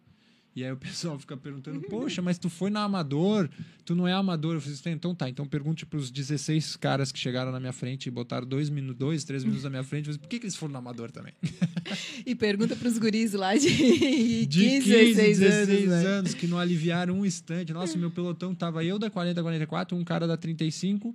[0.55, 3.49] e aí o pessoal fica perguntando, poxa, mas tu foi na Amador,
[3.85, 4.55] tu não é Amador.
[4.55, 7.73] Eu falei, assim, então tá, então pergunte para os 16 caras que chegaram na minha
[7.73, 10.47] frente e botaram dois minutos, dois, três minutos na minha frente, falei, por que, que
[10.47, 11.33] eles foram na Amador também?
[12.27, 13.69] e pergunta para os guris lá de,
[14.47, 17.73] de 15, 15 16, 16 anos, anos que não aliviaram um instante.
[17.73, 21.15] Nossa, meu pelotão tava eu da 40 44, um cara da 35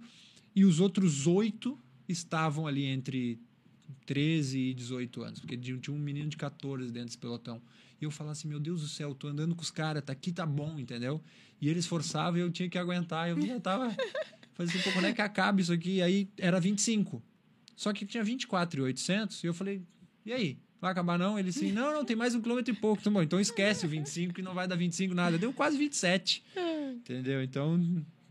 [0.55, 1.77] e os outros oito
[2.07, 3.37] estavam ali entre
[4.05, 7.61] 13 e 18 anos, porque tinha um menino de 14 dentro desse pelotão.
[7.99, 10.31] E eu falava assim, meu Deus do céu, tô andando com os caras, tá aqui,
[10.31, 11.21] tá bom, entendeu?
[11.61, 13.29] E eles forçavam e eu tinha que aguentar.
[13.29, 13.95] Eu já tava...
[14.53, 16.01] Fazia assim, pô, quando é que acaba isso aqui?
[16.01, 17.21] Aí era 25.
[17.75, 19.81] Só que tinha 24 e 800 e eu falei,
[20.25, 20.57] e aí?
[20.79, 21.37] Vai acabar não?
[21.37, 23.01] Ele assim, não, não, tem mais um quilômetro e pouco.
[23.01, 25.37] Então, bom, então esquece o 25 que não vai dar 25 nada.
[25.37, 26.43] Deu quase 27.
[26.95, 27.43] Entendeu?
[27.43, 27.77] Então,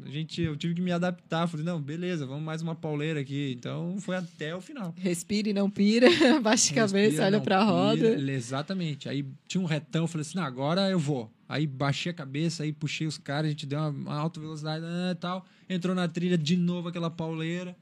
[0.03, 1.47] a gente, eu tive que me adaptar.
[1.47, 3.55] Falei, não, beleza, vamos mais uma pauleira aqui.
[3.57, 4.95] Então foi até o final.
[4.97, 6.09] Respire, não pira,
[6.43, 8.21] baixa a cabeça, olha pra roda.
[8.31, 9.09] Exatamente.
[9.09, 11.31] Aí tinha um retão, falei assim, não, agora eu vou.
[11.49, 14.85] Aí baixei a cabeça, aí puxei os caras, a gente deu uma, uma alta velocidade
[14.85, 15.45] e né, tal.
[15.69, 17.77] Entrou na trilha de novo aquela pauleira.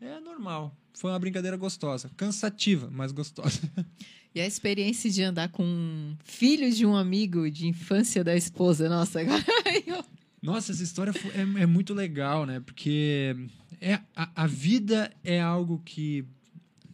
[0.00, 0.76] É normal.
[0.94, 2.10] Foi uma brincadeira gostosa.
[2.16, 3.60] Cansativa, mas gostosa.
[4.34, 9.20] E a experiência de andar com filho de um amigo de infância da esposa, nossa,
[9.20, 9.42] agora
[10.40, 12.60] nossa, essa história é, é muito legal, né?
[12.60, 13.34] Porque
[13.80, 16.24] é, a, a, vida é algo que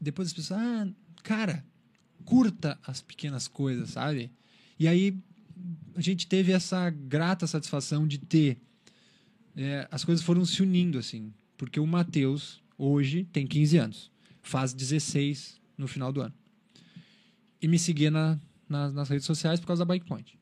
[0.01, 0.89] depois as pessoas, ah,
[1.23, 1.65] cara,
[2.25, 4.31] curta as pequenas coisas, sabe?
[4.79, 5.17] E aí
[5.95, 8.59] a gente teve essa grata satisfação de ter.
[9.57, 11.33] É, as coisas foram se unindo, assim.
[11.57, 14.11] Porque o Matheus, hoje, tem 15 anos.
[14.43, 16.35] Faz 16 no final do ano.
[17.61, 18.39] E me seguia na,
[18.69, 20.39] na, nas redes sociais por causa da Bike Point.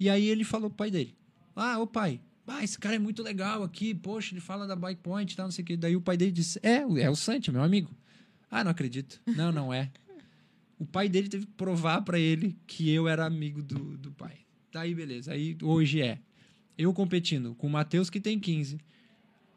[0.00, 1.14] E aí ele falou pro pai dele:
[1.54, 5.00] ah, ô pai, ah, esse cara é muito legal aqui, poxa, ele fala da Bike
[5.00, 5.76] Point e tal, não sei o que.
[5.76, 7.90] Daí o pai dele disse: É, é o Santi, meu amigo.
[8.50, 9.20] Ah, não acredito.
[9.26, 9.90] Não, não é.
[10.78, 14.38] o pai dele teve que provar para ele que eu era amigo do, do pai.
[14.72, 15.32] Daí, beleza.
[15.32, 16.18] Aí hoje é.
[16.76, 18.78] Eu competindo com o Matheus, que tem 15.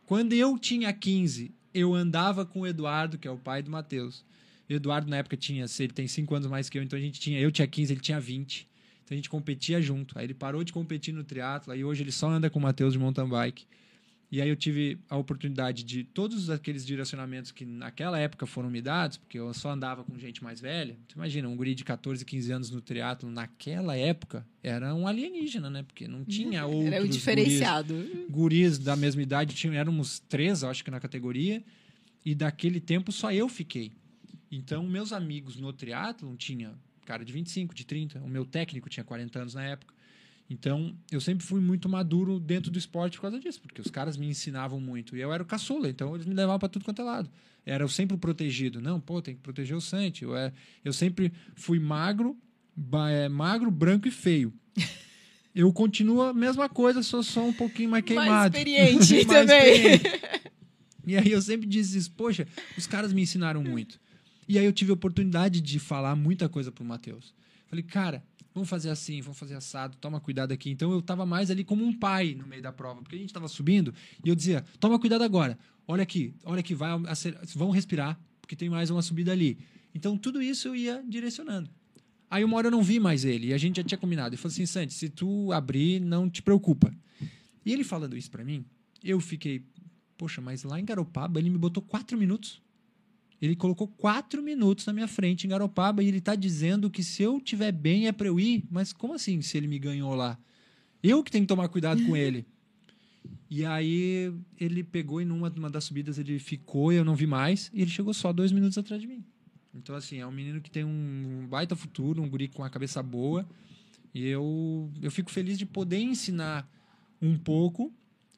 [0.06, 4.24] Quando eu tinha 15, eu andava com o Eduardo, que é o pai do Matheus.
[4.70, 7.40] Eduardo, na época, tinha, ele tem 5 anos mais que eu, então a gente tinha,
[7.40, 8.68] eu tinha 15, ele tinha 20.
[9.06, 10.18] Então a gente competia junto.
[10.18, 12.94] Aí ele parou de competir no triatlo, aí hoje ele só anda com o Matheus
[12.94, 13.66] de mountain bike.
[14.32, 18.82] E aí eu tive a oportunidade de todos aqueles direcionamentos que naquela época foram me
[18.82, 20.98] dados, porque eu só andava com gente mais velha.
[21.08, 25.70] Tu imagina, um guri de 14, 15 anos no triatlo naquela época era um alienígena,
[25.70, 25.84] né?
[25.84, 27.94] Porque não tinha outros Era o diferenciado.
[27.94, 31.64] Guris, guris da mesma idade, tinha, éramos três, acho que na categoria,
[32.26, 33.92] e daquele tempo só eu fiquei.
[34.52, 36.74] Então, meus amigos no triatlo tinha
[37.06, 38.20] cara de 25, de 30.
[38.20, 39.94] O meu técnico tinha 40 anos na época.
[40.50, 44.16] Então, eu sempre fui muito maduro dentro do esporte por causa disso, porque os caras
[44.16, 45.16] me ensinavam muito.
[45.16, 47.30] E eu era o caçula, então eles me levavam para tudo quanto é lado.
[47.66, 48.80] Era eu sempre o protegido.
[48.80, 50.24] Não, pô, tem que proteger o Santi.
[50.24, 50.54] Eu, é,
[50.84, 52.38] eu sempre fui magro,
[53.10, 54.54] é, magro, branco e feio.
[55.56, 58.30] Eu continuo a mesma coisa, sou só um pouquinho mais queimado.
[58.30, 59.94] Mais experiente mais também.
[59.94, 60.42] Experiente.
[61.08, 62.46] E aí eu sempre disse isso, poxa,
[62.78, 63.98] os caras me ensinaram muito.
[64.48, 67.34] E aí eu tive a oportunidade de falar muita coisa pro Matheus.
[67.68, 68.24] Falei, cara,
[68.54, 70.70] vamos fazer assim, vamos fazer assado, toma cuidado aqui.
[70.70, 73.34] Então eu tava mais ali como um pai no meio da prova, porque a gente
[73.34, 73.94] tava subindo
[74.24, 76.90] e eu dizia, toma cuidado agora, olha aqui, olha aqui, vai,
[77.56, 79.58] vão respirar, porque tem mais uma subida ali.
[79.94, 81.70] Então tudo isso eu ia direcionando.
[82.30, 84.30] Aí uma hora eu não vi mais ele, e a gente já tinha combinado.
[84.30, 86.94] Ele falou assim, Santi, se tu abrir, não te preocupa.
[87.66, 88.66] E ele falando isso para mim,
[89.04, 89.66] eu fiquei,
[90.18, 92.62] poxa, mas lá em Garopaba ele me botou quatro minutos.
[93.42, 97.22] Ele colocou quatro minutos na minha frente em Garopaba e ele está dizendo que se
[97.22, 98.64] eu tiver bem é para eu ir.
[98.70, 100.38] Mas como assim se ele me ganhou lá?
[101.04, 102.46] Eu que tenho que tomar cuidado com ele.
[103.50, 107.28] E aí ele pegou e numa, numa das subidas ele ficou e eu não vi
[107.28, 107.72] mais.
[107.74, 109.24] E ele chegou só dois minutos atrás de mim.
[109.74, 113.04] Então, assim, é um menino que tem um baita futuro, um guri com a cabeça
[113.04, 113.48] boa.
[114.14, 116.70] E eu, eu fico feliz de poder ensinar
[117.22, 117.94] um pouco.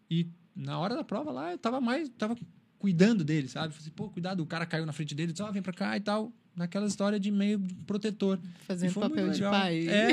[0.10, 2.10] E na hora da prova lá, eu tava mais.
[2.10, 2.36] Tava
[2.80, 3.74] cuidando dele, sabe?
[3.74, 5.74] Falei assim, pô, cuidado, o cara caiu na frente dele, disse, ó, oh, vem pra
[5.74, 6.32] cá e tal.
[6.56, 8.40] Naquela história de meio protetor.
[8.66, 9.88] Fazendo papel de pai.
[9.88, 10.10] É.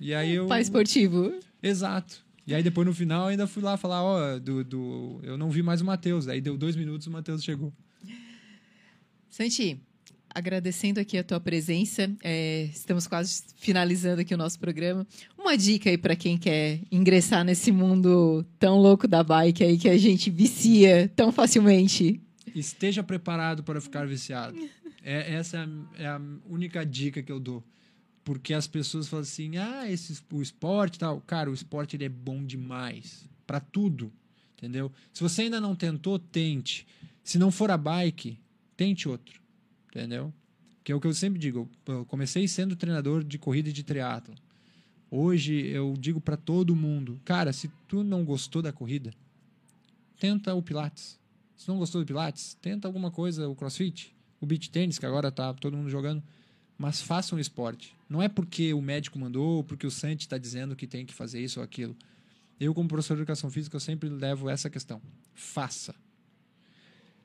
[0.00, 0.46] E aí eu...
[0.46, 1.34] Pai esportivo.
[1.62, 2.24] Exato.
[2.46, 5.20] E aí depois no final ainda fui lá falar, ó, oh, do, do...
[5.22, 6.28] eu não vi mais o Matheus.
[6.28, 7.72] Aí deu dois minutos o Matheus chegou.
[9.28, 9.80] Santi,
[10.34, 12.10] agradecendo aqui a tua presença.
[12.22, 15.06] É, estamos quase finalizando aqui o nosso programa.
[15.36, 19.88] Uma dica aí para quem quer ingressar nesse mundo tão louco da bike aí que
[19.88, 22.20] a gente vicia tão facilmente.
[22.54, 24.56] Esteja preparado para ficar viciado.
[25.02, 27.64] É, essa é a, é a única dica que eu dou.
[28.24, 31.20] Porque as pessoas falam assim: ah, esse, o esporte tal.
[31.22, 33.26] Cara, o esporte ele é bom demais.
[33.46, 34.12] para tudo.
[34.56, 34.92] Entendeu?
[35.12, 36.86] Se você ainda não tentou, tente.
[37.24, 38.38] Se não for a bike,
[38.76, 39.40] tente outro.
[39.90, 40.32] Entendeu?
[40.82, 41.68] Que é o que eu sempre digo.
[41.86, 44.34] Eu comecei sendo treinador de corrida e de triatlo.
[45.10, 49.12] Hoje eu digo para todo mundo, cara, se tu não gostou da corrida,
[50.18, 51.18] tenta o pilates.
[51.56, 55.32] Se não gostou do pilates, tenta alguma coisa, o crossfit, o beach tênis, que agora
[55.32, 56.22] tá todo mundo jogando,
[56.78, 57.94] mas faça um esporte.
[58.08, 61.40] Não é porque o médico mandou, porque o Santi está dizendo que tem que fazer
[61.42, 61.94] isso ou aquilo.
[62.58, 65.02] Eu, como professor de educação física, eu sempre levo essa questão.
[65.34, 65.94] Faça.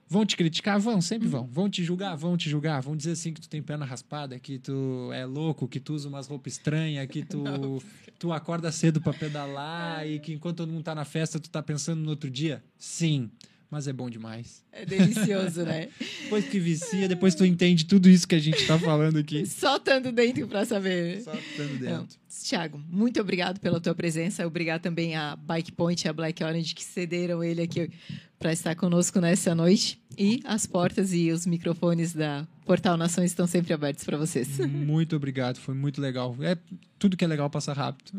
[0.08, 0.80] Vão te criticar?
[0.80, 1.48] Vão, sempre vão.
[1.48, 2.16] Vão te julgar?
[2.16, 2.82] Vão te julgar.
[2.82, 6.08] Vão dizer assim que tu tem perna raspada, que tu é louco, que tu usa
[6.08, 7.44] umas roupas estranhas, que tu,
[8.20, 11.62] tu acorda cedo para pedalar e que enquanto todo mundo tá na festa, tu tá
[11.64, 12.64] pensando no outro dia?
[12.78, 13.32] Sim
[13.70, 14.64] mas é bom demais.
[14.72, 15.90] É delicioso, né?
[16.24, 19.46] depois que vicia, depois tu entende tudo isso que a gente está falando aqui.
[19.48, 21.22] Só estando dentro para saber.
[21.22, 22.18] Só estando dentro.
[22.44, 24.46] Tiago, muito obrigado pela tua presença.
[24.46, 27.90] Obrigado também a Bike Point e a Black Orange que cederam ele aqui
[28.38, 30.00] para estar conosco nessa noite.
[30.18, 34.60] E as portas e os microfones da Portal Nações estão sempre abertos para vocês.
[34.68, 36.36] Muito obrigado, foi muito legal.
[36.42, 36.58] É
[36.98, 38.12] tudo que é legal passa rápido.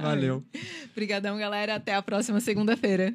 [0.00, 0.44] Valeu.
[0.90, 1.76] Obrigadão, galera.
[1.76, 3.14] Até a próxima segunda-feira.